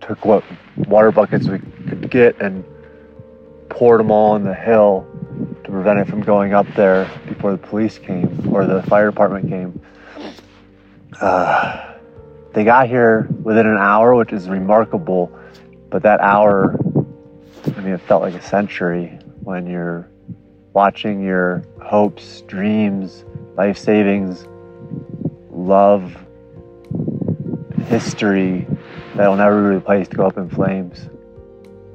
took 0.00 0.24
what 0.24 0.42
water 0.88 1.12
buckets 1.12 1.46
we 1.46 1.60
could 1.60 2.10
get 2.10 2.40
and 2.40 2.64
poured 3.68 4.00
them 4.00 4.10
all 4.10 4.32
on 4.32 4.42
the 4.42 4.54
hill 4.54 5.06
to 5.68 5.72
prevent 5.72 5.98
it 5.98 6.08
from 6.08 6.22
going 6.22 6.54
up 6.54 6.66
there 6.74 7.10
before 7.26 7.52
the 7.52 7.58
police 7.58 7.98
came 7.98 8.50
or 8.54 8.64
the 8.64 8.82
fire 8.84 9.10
department 9.10 9.50
came. 9.50 9.78
Uh, 11.20 11.94
they 12.54 12.64
got 12.64 12.88
here 12.88 13.28
within 13.42 13.66
an 13.66 13.76
hour, 13.76 14.14
which 14.14 14.32
is 14.32 14.48
remarkable, 14.48 15.30
but 15.90 16.02
that 16.02 16.20
hour, 16.20 16.74
I 17.76 17.80
mean, 17.80 17.92
it 17.92 18.00
felt 18.00 18.22
like 18.22 18.32
a 18.32 18.40
century 18.40 19.18
when 19.42 19.66
you're 19.66 20.08
watching 20.72 21.22
your 21.22 21.62
hopes, 21.82 22.40
dreams, 22.42 23.26
life 23.54 23.76
savings, 23.76 24.48
love, 25.50 26.16
history 27.88 28.66
that 29.16 29.28
will 29.28 29.36
never 29.36 29.68
be 29.68 29.74
replaced 29.74 30.12
go 30.14 30.26
up 30.26 30.38
in 30.38 30.48
flames. 30.48 31.10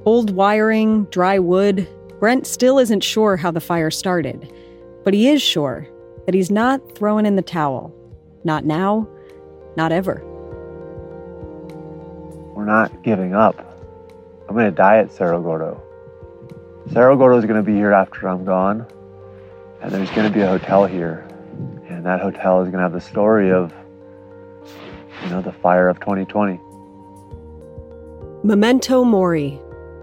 Old 0.05 0.29
wiring, 0.29 1.05
dry 1.05 1.39
wood. 1.39 1.87
Brent 2.23 2.47
still 2.47 2.79
isn't 2.79 3.03
sure 3.03 3.35
how 3.35 3.51
the 3.51 3.59
fire 3.59 3.91
started, 3.91 4.49
but 5.03 5.13
he 5.13 5.27
is 5.27 5.41
sure 5.41 5.85
that 6.25 6.33
he's 6.33 6.49
not 6.49 6.95
throwing 6.95 7.25
in 7.25 7.35
the 7.35 7.41
towel. 7.41 7.93
Not 8.45 8.63
now, 8.63 9.09
not 9.75 9.91
ever. 9.91 10.23
We're 12.55 12.63
not 12.63 13.03
giving 13.03 13.35
up. 13.35 13.77
I'm 14.47 14.55
going 14.55 14.63
to 14.63 14.71
die 14.71 14.99
at 14.99 15.11
Cerro 15.11 15.41
Gordo. 15.41 15.83
Cerro 16.93 17.17
Gordo 17.17 17.37
is 17.37 17.43
going 17.43 17.57
to 17.57 17.61
be 17.61 17.75
here 17.75 17.91
after 17.91 18.29
I'm 18.29 18.45
gone, 18.45 18.87
and 19.81 19.91
there's 19.91 20.09
going 20.11 20.25
to 20.25 20.33
be 20.33 20.43
a 20.43 20.47
hotel 20.47 20.85
here, 20.85 21.27
and 21.89 22.05
that 22.05 22.21
hotel 22.21 22.61
is 22.61 22.69
going 22.69 22.77
to 22.77 22.83
have 22.83 22.93
the 22.93 23.01
story 23.01 23.51
of, 23.51 23.73
you 25.25 25.29
know, 25.29 25.41
the 25.41 25.51
fire 25.51 25.89
of 25.89 25.99
2020. 25.99 26.57
Memento 28.45 29.03
mori. 29.03 29.59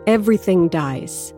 Everything 0.07 0.69
dies. 0.69 1.33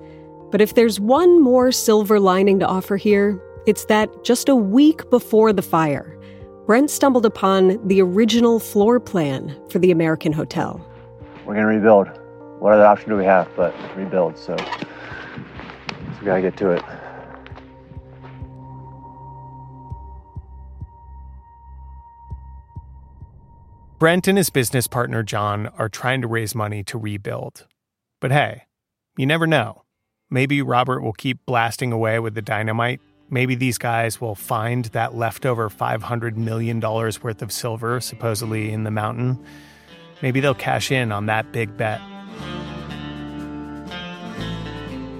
But 0.53 0.61
if 0.61 0.75
there's 0.75 1.01
one 1.01 1.41
more 1.43 1.73
silver 1.73 2.21
lining 2.21 2.61
to 2.61 2.67
offer 2.67 2.99
here, 2.99 3.43
it's 3.67 3.87
that 3.87 4.23
just 4.23 4.51
a 4.51 4.55
week 4.55 5.09
before 5.09 5.51
the 5.51 5.63
fire, 5.63 6.15
Brent 6.67 6.91
stumbled 6.91 7.25
upon 7.25 7.85
the 7.89 8.03
original 8.03 8.61
floor 8.61 9.01
plan 9.01 9.59
for 9.71 9.79
the 9.79 9.91
American 9.91 10.31
Hotel. 10.31 10.87
We're 11.47 11.55
going 11.55 11.67
to 11.67 11.73
rebuild. 11.73 12.09
What 12.61 12.75
other 12.75 12.85
option 12.85 13.09
do 13.09 13.17
we 13.17 13.25
have 13.25 13.49
but 13.57 13.75
rebuild? 13.97 14.37
So, 14.37 14.55
so 14.59 14.67
we 16.21 16.27
got 16.27 16.37
to 16.37 16.43
get 16.43 16.57
to 16.59 16.73
it. 16.73 16.85
Brent 23.99 24.29
and 24.29 24.37
his 24.37 24.51
business 24.51 24.87
partner 24.87 25.23
Jon 25.23 25.69
are 25.79 25.89
trying 25.89 26.21
to 26.21 26.29
raise 26.29 26.55
money 26.55 26.85
to 26.85 26.99
rebuild. 26.99 27.67
But 28.21 28.33
hey, 28.33 28.65
you 29.17 29.25
never 29.25 29.47
know. 29.47 29.82
Maybe 30.33 30.63
Robert 30.63 31.03
will 31.03 31.13
keep 31.13 31.45
blasting 31.45 31.93
away 31.93 32.19
with 32.19 32.35
the 32.35 32.41
dynamite. 32.41 33.03
Maybe 33.29 33.55
these 33.55 33.77
guys 33.77 34.19
will 34.19 34.35
find 34.35 34.87
that 34.87 35.15
leftover 35.15 35.69
$500 35.69 36.37
million 36.37 36.81
worth 36.81 37.43
of 37.43 37.53
silver 37.53 38.01
supposedly 38.01 38.73
in 38.73 38.85
the 38.85 38.91
mountain. 38.91 39.39
Maybe 40.23 40.41
they'll 40.41 40.55
cash 40.55 40.91
in 40.91 41.13
on 41.13 41.27
that 41.27 41.53
big 41.53 41.77
bet. 41.77 42.01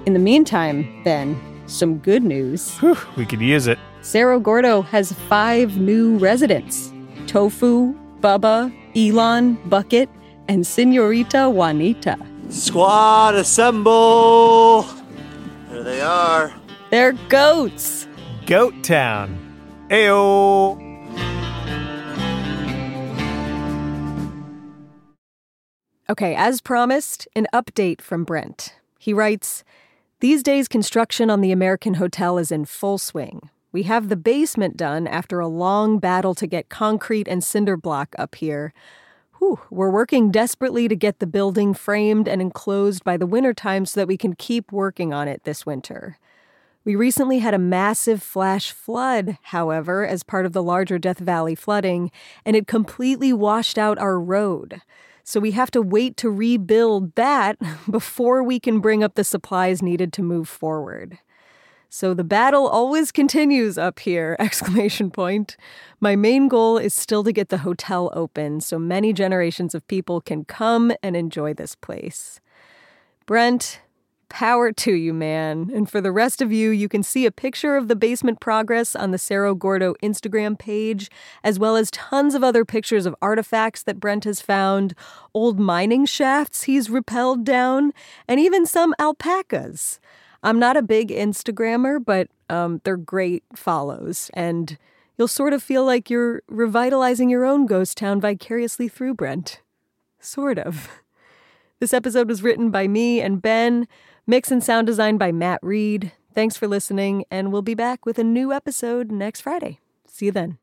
In 0.07 0.13
the 0.13 0.19
meantime, 0.19 1.03
Ben, 1.03 1.39
some 1.67 1.99
good 1.99 2.23
news. 2.23 2.75
Whew, 2.79 2.97
we 3.15 3.27
could 3.27 3.39
use 3.39 3.67
it. 3.67 3.77
Cerro 4.01 4.39
Gordo 4.39 4.81
has 4.81 5.13
five 5.13 5.77
new 5.77 6.17
residents 6.17 6.91
Tofu, 7.27 7.93
Bubba, 8.19 8.73
Elon, 8.95 9.59
Bucket, 9.69 10.09
and 10.47 10.65
Senorita 10.65 11.51
Juanita. 11.51 12.17
Squad 12.49 13.35
assemble! 13.35 15.02
There 15.83 15.95
they 15.95 16.01
are. 16.01 16.53
They're 16.91 17.11
goats. 17.27 18.07
Goat 18.45 18.85
Town. 18.85 19.37
Ayo. 19.89 20.79
Okay, 26.09 26.35
as 26.35 26.61
promised, 26.61 27.27
an 27.35 27.47
update 27.53 27.99
from 27.99 28.23
Brent. 28.23 28.75
He 28.97 29.11
writes 29.11 29.65
These 30.21 30.41
days, 30.41 30.69
construction 30.69 31.29
on 31.29 31.41
the 31.41 31.51
American 31.51 31.95
Hotel 31.95 32.37
is 32.37 32.49
in 32.49 32.63
full 32.63 32.97
swing. 32.97 33.49
We 33.73 33.83
have 33.83 34.07
the 34.07 34.15
basement 34.15 34.77
done 34.77 35.05
after 35.05 35.41
a 35.41 35.47
long 35.49 35.99
battle 35.99 36.35
to 36.35 36.47
get 36.47 36.69
concrete 36.69 37.27
and 37.27 37.43
cinder 37.43 37.75
block 37.75 38.15
up 38.17 38.35
here. 38.35 38.73
Whew, 39.43 39.59
we're 39.69 39.89
working 39.89 40.31
desperately 40.31 40.87
to 40.87 40.95
get 40.95 41.19
the 41.19 41.27
building 41.27 41.73
framed 41.73 42.29
and 42.29 42.41
enclosed 42.41 43.03
by 43.03 43.17
the 43.17 43.25
wintertime 43.25 43.85
so 43.85 43.99
that 43.99 44.07
we 44.07 44.15
can 44.15 44.35
keep 44.35 44.71
working 44.71 45.13
on 45.13 45.27
it 45.27 45.43
this 45.43 45.65
winter. 45.65 46.17
We 46.85 46.95
recently 46.95 47.39
had 47.39 47.53
a 47.53 47.59
massive 47.59 48.23
flash 48.23 48.71
flood, 48.71 49.37
however, 49.41 50.07
as 50.07 50.23
part 50.23 50.45
of 50.45 50.53
the 50.53 50.63
larger 50.63 50.97
Death 50.97 51.19
Valley 51.19 51.55
flooding, 51.55 52.09
and 52.45 52.55
it 52.55 52.67
completely 52.67 53.33
washed 53.33 53.77
out 53.77 53.99
our 53.99 54.17
road. 54.17 54.81
So 55.25 55.41
we 55.41 55.51
have 55.51 55.71
to 55.71 55.81
wait 55.81 56.15
to 56.17 56.29
rebuild 56.29 57.13
that 57.15 57.57
before 57.91 58.43
we 58.43 58.61
can 58.61 58.79
bring 58.79 59.03
up 59.03 59.15
the 59.15 59.25
supplies 59.25 59.81
needed 59.81 60.13
to 60.13 60.23
move 60.23 60.47
forward. 60.47 61.19
So 61.95 62.15
the 62.15 62.23
battle 62.23 62.67
always 62.67 63.11
continues 63.11 63.77
up 63.77 63.99
here, 63.99 64.35
exclamation 64.39 65.11
point. 65.11 65.55
My 65.99 66.15
main 66.15 66.47
goal 66.47 66.79
is 66.79 66.91
still 66.91 67.23
to 67.23 67.31
get 67.31 67.49
the 67.49 67.59
hotel 67.59 68.09
open 68.13 68.61
so 68.61 68.79
many 68.79 69.13
generations 69.13 69.75
of 69.75 69.87
people 69.87 70.19
can 70.19 70.43
come 70.43 70.91
and 71.03 71.15
enjoy 71.15 71.53
this 71.53 71.75
place. 71.75 72.39
Brent, 73.27 73.79
power 74.27 74.71
to 74.71 74.93
you, 74.93 75.13
man. 75.13 75.69
And 75.71 75.87
for 75.87 76.01
the 76.01 76.11
rest 76.11 76.41
of 76.41 76.51
you, 76.51 76.71
you 76.71 76.89
can 76.89 77.03
see 77.03 77.27
a 77.27 77.31
picture 77.31 77.77
of 77.77 77.89
the 77.89 77.95
basement 77.95 78.39
progress 78.39 78.95
on 78.95 79.11
the 79.11 79.19
Cerro 79.19 79.53
Gordo 79.53 79.93
Instagram 80.01 80.57
page, 80.57 81.11
as 81.43 81.59
well 81.59 81.75
as 81.75 81.91
tons 81.91 82.33
of 82.33 82.43
other 82.43 82.65
pictures 82.65 83.05
of 83.05 83.15
artifacts 83.21 83.83
that 83.83 83.99
Brent 83.99 84.23
has 84.23 84.41
found, 84.41 84.95
old 85.35 85.59
mining 85.59 86.07
shafts 86.07 86.63
he's 86.63 86.87
rappelled 86.87 87.43
down, 87.43 87.93
and 88.27 88.39
even 88.39 88.65
some 88.65 88.95
alpacas. 88.97 89.99
I'm 90.43 90.59
not 90.59 90.77
a 90.77 90.81
big 90.81 91.09
Instagrammer, 91.09 92.03
but 92.03 92.27
um, 92.49 92.81
they're 92.83 92.97
great 92.97 93.43
follows, 93.55 94.29
and 94.33 94.77
you'll 95.17 95.27
sort 95.29 95.53
of 95.53 95.63
feel 95.63 95.85
like 95.85 96.09
you're 96.09 96.41
revitalizing 96.47 97.29
your 97.29 97.45
own 97.45 97.65
ghost 97.65 97.97
town 97.97 98.19
vicariously 98.19 98.87
through 98.89 99.13
Brent. 99.13 99.61
Sort 100.19 100.59
of. 100.59 100.89
This 101.79 101.93
episode 101.93 102.29
was 102.29 102.43
written 102.43 102.71
by 102.71 102.87
me 102.87 103.19
and 103.19 103.41
Ben, 103.41 103.87
mix 104.25 104.51
and 104.51 104.63
sound 104.63 104.87
design 104.87 105.17
by 105.17 105.31
Matt 105.31 105.59
Reed. 105.61 106.13
Thanks 106.33 106.57
for 106.57 106.67
listening, 106.67 107.25
and 107.29 107.51
we'll 107.51 107.61
be 107.61 107.75
back 107.75 108.05
with 108.05 108.17
a 108.17 108.23
new 108.23 108.51
episode 108.53 109.11
next 109.11 109.41
Friday. 109.41 109.79
See 110.07 110.27
you 110.27 110.31
then. 110.31 110.62